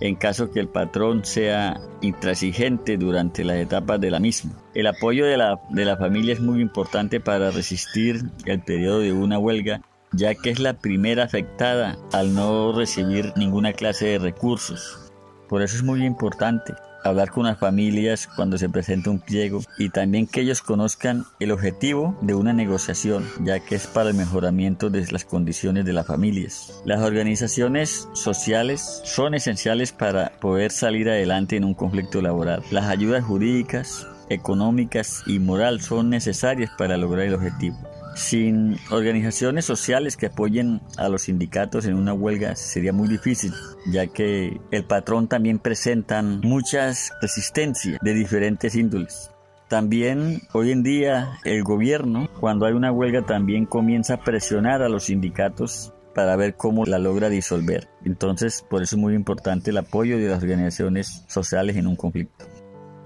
en 0.00 0.14
caso 0.14 0.50
que 0.50 0.60
el 0.60 0.68
patrón 0.68 1.24
sea 1.24 1.80
intransigente 2.00 2.96
durante 2.96 3.44
las 3.44 3.56
etapas 3.56 4.00
de 4.00 4.10
la 4.10 4.20
misma. 4.20 4.52
El 4.74 4.86
apoyo 4.86 5.26
de 5.26 5.36
la, 5.36 5.60
de 5.70 5.84
la 5.84 5.96
familia 5.96 6.34
es 6.34 6.40
muy 6.40 6.60
importante 6.60 7.20
para 7.20 7.50
resistir 7.50 8.22
el 8.44 8.60
periodo 8.60 9.00
de 9.00 9.12
una 9.12 9.38
huelga, 9.38 9.82
ya 10.12 10.34
que 10.34 10.50
es 10.50 10.60
la 10.60 10.74
primera 10.74 11.24
afectada 11.24 11.98
al 12.12 12.34
no 12.34 12.72
recibir 12.72 13.32
ninguna 13.36 13.72
clase 13.72 14.06
de 14.06 14.18
recursos. 14.18 15.10
Por 15.48 15.62
eso 15.62 15.76
es 15.76 15.82
muy 15.82 16.04
importante 16.04 16.74
hablar 17.08 17.30
con 17.30 17.44
las 17.44 17.58
familias 17.58 18.26
cuando 18.26 18.58
se 18.58 18.68
presenta 18.68 19.10
un 19.10 19.20
pliego 19.20 19.60
y 19.78 19.90
también 19.90 20.26
que 20.26 20.40
ellos 20.40 20.62
conozcan 20.62 21.24
el 21.40 21.50
objetivo 21.50 22.16
de 22.22 22.34
una 22.34 22.52
negociación, 22.52 23.24
ya 23.40 23.60
que 23.60 23.74
es 23.74 23.86
para 23.86 24.10
el 24.10 24.16
mejoramiento 24.16 24.90
de 24.90 25.06
las 25.10 25.24
condiciones 25.24 25.84
de 25.84 25.92
las 25.92 26.06
familias. 26.06 26.80
Las 26.84 27.02
organizaciones 27.02 28.08
sociales 28.12 29.00
son 29.04 29.34
esenciales 29.34 29.92
para 29.92 30.30
poder 30.40 30.70
salir 30.70 31.08
adelante 31.08 31.56
en 31.56 31.64
un 31.64 31.74
conflicto 31.74 32.22
laboral. 32.22 32.62
Las 32.70 32.86
ayudas 32.86 33.24
jurídicas, 33.24 34.06
económicas 34.28 35.22
y 35.26 35.38
moral 35.38 35.80
son 35.80 36.10
necesarias 36.10 36.70
para 36.76 36.96
lograr 36.96 37.26
el 37.26 37.34
objetivo. 37.34 37.76
Sin 38.18 38.76
organizaciones 38.90 39.64
sociales 39.64 40.16
que 40.16 40.26
apoyen 40.26 40.80
a 40.96 41.08
los 41.08 41.22
sindicatos 41.22 41.86
en 41.86 41.94
una 41.94 42.12
huelga 42.12 42.56
sería 42.56 42.92
muy 42.92 43.06
difícil, 43.06 43.54
ya 43.86 44.08
que 44.08 44.60
el 44.72 44.84
patrón 44.84 45.28
también 45.28 45.60
presenta 45.60 46.20
muchas 46.20 47.12
resistencias 47.22 48.00
de 48.02 48.14
diferentes 48.14 48.74
índoles. 48.74 49.30
También 49.68 50.42
hoy 50.52 50.72
en 50.72 50.82
día 50.82 51.38
el 51.44 51.62
gobierno, 51.62 52.28
cuando 52.40 52.66
hay 52.66 52.72
una 52.72 52.90
huelga, 52.90 53.24
también 53.24 53.66
comienza 53.66 54.14
a 54.14 54.24
presionar 54.24 54.82
a 54.82 54.88
los 54.88 55.04
sindicatos 55.04 55.94
para 56.12 56.34
ver 56.34 56.56
cómo 56.56 56.86
la 56.86 56.98
logra 56.98 57.28
disolver. 57.28 57.88
Entonces, 58.04 58.66
por 58.68 58.82
eso 58.82 58.96
es 58.96 59.00
muy 59.00 59.14
importante 59.14 59.70
el 59.70 59.76
apoyo 59.76 60.18
de 60.18 60.26
las 60.26 60.42
organizaciones 60.42 61.22
sociales 61.28 61.76
en 61.76 61.86
un 61.86 61.94
conflicto. 61.94 62.46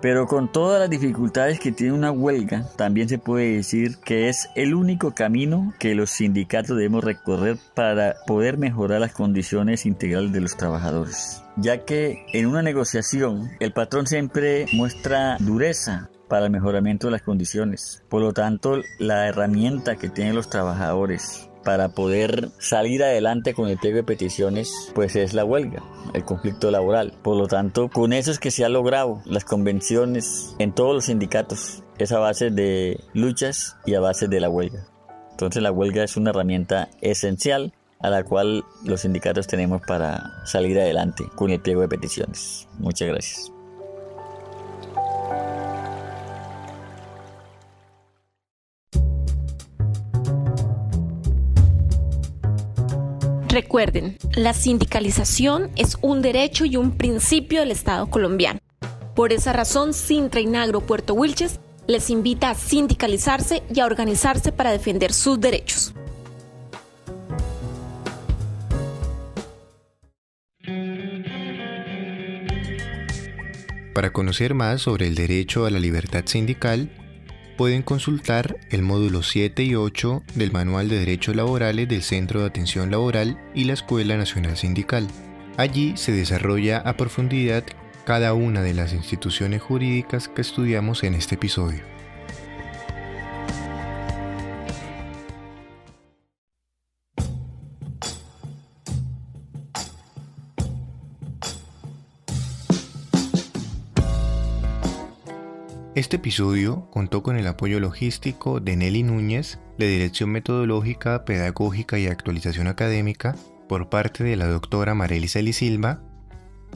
Pero 0.03 0.27
con 0.27 0.51
todas 0.51 0.81
las 0.81 0.91
dificultades 0.91 1.61
que 1.61 1.71
tiene 1.71 1.93
una 1.93 2.11
huelga, 2.11 2.67
también 2.75 3.09
se 3.09 3.19
puede 3.19 3.55
decir 3.55 3.99
que 3.99 4.29
es 4.29 4.51
el 4.57 4.75
único 4.75 5.15
camino 5.15 5.73
que 5.79 5.95
los 5.95 6.11
sindicatos 6.11 6.77
debemos 6.77 7.05
recorrer 7.05 7.57
para 7.75 8.17
poder 8.27 8.59
mejorar 8.59 9.01
las 9.01 9.13
condiciones 9.13 9.87
integrales 9.87 10.33
de 10.33 10.41
los 10.41 10.57
trabajadores. 10.57 11.45
Ya 11.57 11.85
que 11.85 12.27
en 12.33 12.47
una 12.47 12.63
negociación 12.63 13.53
el 13.61 13.73
patrón 13.73 14.09
siempre 14.09 14.67
muestra 14.73 15.37
dureza 15.39 16.11
para 16.29 16.47
el 16.47 16.51
mejoramiento 16.51 17.07
de 17.07 17.13
las 17.13 17.23
condiciones. 17.23 18.03
Por 18.09 18.23
lo 18.23 18.33
tanto, 18.33 18.81
la 18.99 19.29
herramienta 19.29 19.95
que 19.95 20.09
tienen 20.09 20.35
los 20.35 20.51
trabajadores 20.51 21.49
para 21.65 21.91
poder 21.91 22.51
salir 22.59 23.03
adelante 23.03 23.55
con 23.55 23.69
el 23.69 23.79
pliego 23.79 23.97
de 23.97 24.05
peticiones, 24.05 24.73
pues 24.95 25.17
es 25.17 25.35
la 25.35 25.45
huelga, 25.45 25.83
el 26.15 26.25
conflicto 26.25 26.71
laboral. 26.71 27.15
Por 27.23 27.37
lo 27.37 27.47
tanto, 27.47 27.89
con 27.89 28.13
eso 28.13 28.31
es 28.31 28.39
que 28.39 28.51
se 28.51 28.65
ha 28.65 28.69
logrado 28.69 29.23
las 29.25 29.45
convenciones 29.45 30.55
en 30.59 30.73
todos 30.73 30.95
los 30.95 31.05
sindicatos, 31.07 31.83
es 31.99 32.13
a 32.13 32.19
base 32.19 32.51
de 32.51 33.01
luchas 33.15 33.77
y 33.87 33.95
a 33.95 34.01
base 34.01 34.29
de 34.29 34.41
la 34.41 34.49
huelga. 34.49 34.87
Entonces 35.31 35.63
la 35.63 35.73
huelga 35.73 36.05
es 36.05 36.17
una 36.17 36.31
herramienta 36.31 36.89
esencial 37.01 37.73
a 38.01 38.11
la 38.11 38.25
cual 38.25 38.65
los 38.85 39.03
sindicatos 39.03 39.47
tenemos 39.47 39.81
para 39.87 40.45
salir 40.45 40.79
adelante 40.79 41.25
con 41.35 41.51
el 41.51 41.61
pliego 41.61 41.83
de 41.83 41.89
peticiones. 41.89 42.69
Muchas 42.79 43.09
gracias. 43.09 43.53
Recuerden, 53.53 54.17
la 54.35 54.55
sindicalización 54.55 55.71
es 55.77 55.99
un 56.01 56.23
derecho 56.23 56.65
y 56.65 56.79
un 56.79 56.97
principio 56.97 57.61
del 57.61 57.71
Estado 57.71 58.07
colombiano. 58.09 58.59
Por 59.15 59.31
esa 59.35 59.53
razón, 59.53 59.93
Sintra 59.93 60.41
y 60.41 60.47
Nagro 60.47 60.81
Puerto 60.81 61.13
Wilches 61.13 61.61
les 61.87 62.09
invita 62.09 62.49
a 62.49 62.55
sindicalizarse 62.55 63.63
y 63.71 63.81
a 63.81 63.85
organizarse 63.85 64.53
para 64.53 64.73
defender 64.73 65.13
sus 65.13 65.39
derechos. 65.39 65.93
Para 73.93 74.15
conocer 74.15 74.55
más 74.55 74.81
sobre 74.81 75.09
el 75.09 75.15
derecho 75.15 75.67
a 75.67 75.71
la 75.71 75.79
libertad 75.79 76.23
sindical, 76.25 76.89
pueden 77.57 77.83
consultar 77.83 78.57
el 78.71 78.83
módulo 78.83 79.23
7 79.23 79.63
y 79.63 79.75
8 79.75 80.23
del 80.35 80.53
Manual 80.53 80.89
de 80.89 80.99
Derechos 80.99 81.37
Laborales 81.37 81.89
del 81.89 82.03
Centro 82.03 82.41
de 82.41 82.47
Atención 82.47 82.91
Laboral 82.91 83.39
y 83.55 83.65
la 83.65 83.75
Escuela 83.75 84.17
Nacional 84.17 84.57
Sindical. 84.57 85.07
Allí 85.57 85.97
se 85.97 86.13
desarrolla 86.13 86.79
a 86.79 86.97
profundidad 86.97 87.65
cada 88.05 88.35
una 88.35 88.63
de 88.63 88.75
las 88.75 88.93
instituciones 88.93 89.63
jurídicas 89.63 90.29
que 90.29 90.41
estudiamos 90.41 91.05
en 91.05 91.15
este 91.15 91.37
episodio. 91.37 91.92
Este 106.03 106.17
episodio 106.17 106.89
contó 106.91 107.23
con 107.23 107.37
el 107.37 107.47
apoyo 107.47 107.79
logístico 107.79 108.59
de 108.59 108.75
Nelly 108.75 109.05
Núñez, 109.05 109.61
de 109.79 109.87
Dirección 109.87 110.31
Metodológica, 110.31 111.25
Pedagógica 111.25 111.97
y 111.97 112.09
Actualización 112.09 112.67
Académica, 112.67 113.37
por 113.69 113.89
parte 113.89 114.25
de 114.25 114.35
la 114.35 114.49
doctora 114.49 114.97
Marelisa 114.97 115.39
Silva, 115.53 116.03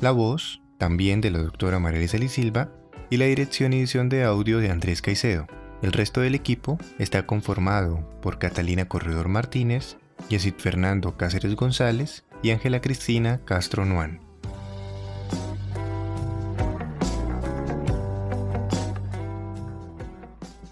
la 0.01 0.13
voz 0.13 0.63
también 0.79 1.21
de 1.21 1.33
la 1.33 1.41
doctora 1.41 1.81
Marelisa 1.81 2.19
Silva 2.29 2.71
y 3.11 3.17
la 3.17 3.25
dirección 3.25 3.73
y 3.73 3.79
edición 3.79 4.09
de 4.09 4.23
audio 4.23 4.61
de 4.61 4.71
Andrés 4.71 5.03
Caicedo. 5.03 5.49
El 5.83 5.91
resto 5.91 6.21
del 6.21 6.37
equipo 6.37 6.79
está 7.01 7.27
conformado 7.27 8.09
por 8.23 8.39
Catalina 8.39 8.85
Corredor 8.85 9.27
Martínez, 9.27 9.97
Yesid 10.29 10.55
Fernando 10.59 11.17
Cáceres 11.17 11.57
González 11.57 12.25
y 12.45 12.51
Ángela 12.51 12.81
Cristina 12.81 13.41
Castro 13.45 13.87
Nuán. 13.87 14.26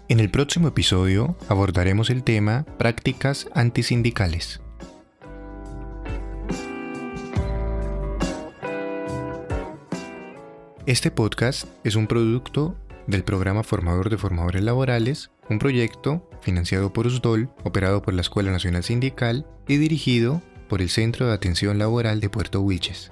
En 0.07 0.19
el 0.19 0.29
próximo 0.29 0.67
episodio 0.67 1.35
abordaremos 1.49 2.11
el 2.11 2.23
tema 2.23 2.63
prácticas 2.77 3.47
antisindicales. 3.55 4.61
Este 10.85 11.09
podcast 11.09 11.67
es 11.83 11.95
un 11.95 12.05
producto 12.05 12.75
del 13.07 13.23
programa 13.23 13.63
Formador 13.63 14.11
de 14.11 14.19
Formadores 14.19 14.61
Laborales, 14.61 15.31
un 15.49 15.57
proyecto 15.57 16.29
financiado 16.39 16.93
por 16.93 17.07
USDOL, 17.07 17.49
operado 17.63 18.03
por 18.03 18.13
la 18.13 18.21
Escuela 18.21 18.51
Nacional 18.51 18.83
Sindical 18.83 19.47
y 19.67 19.77
dirigido 19.77 20.43
por 20.69 20.83
el 20.83 20.89
Centro 20.89 21.25
de 21.25 21.33
Atención 21.33 21.79
Laboral 21.79 22.19
de 22.19 22.29
Puerto 22.29 22.61
Wilches. 22.61 23.11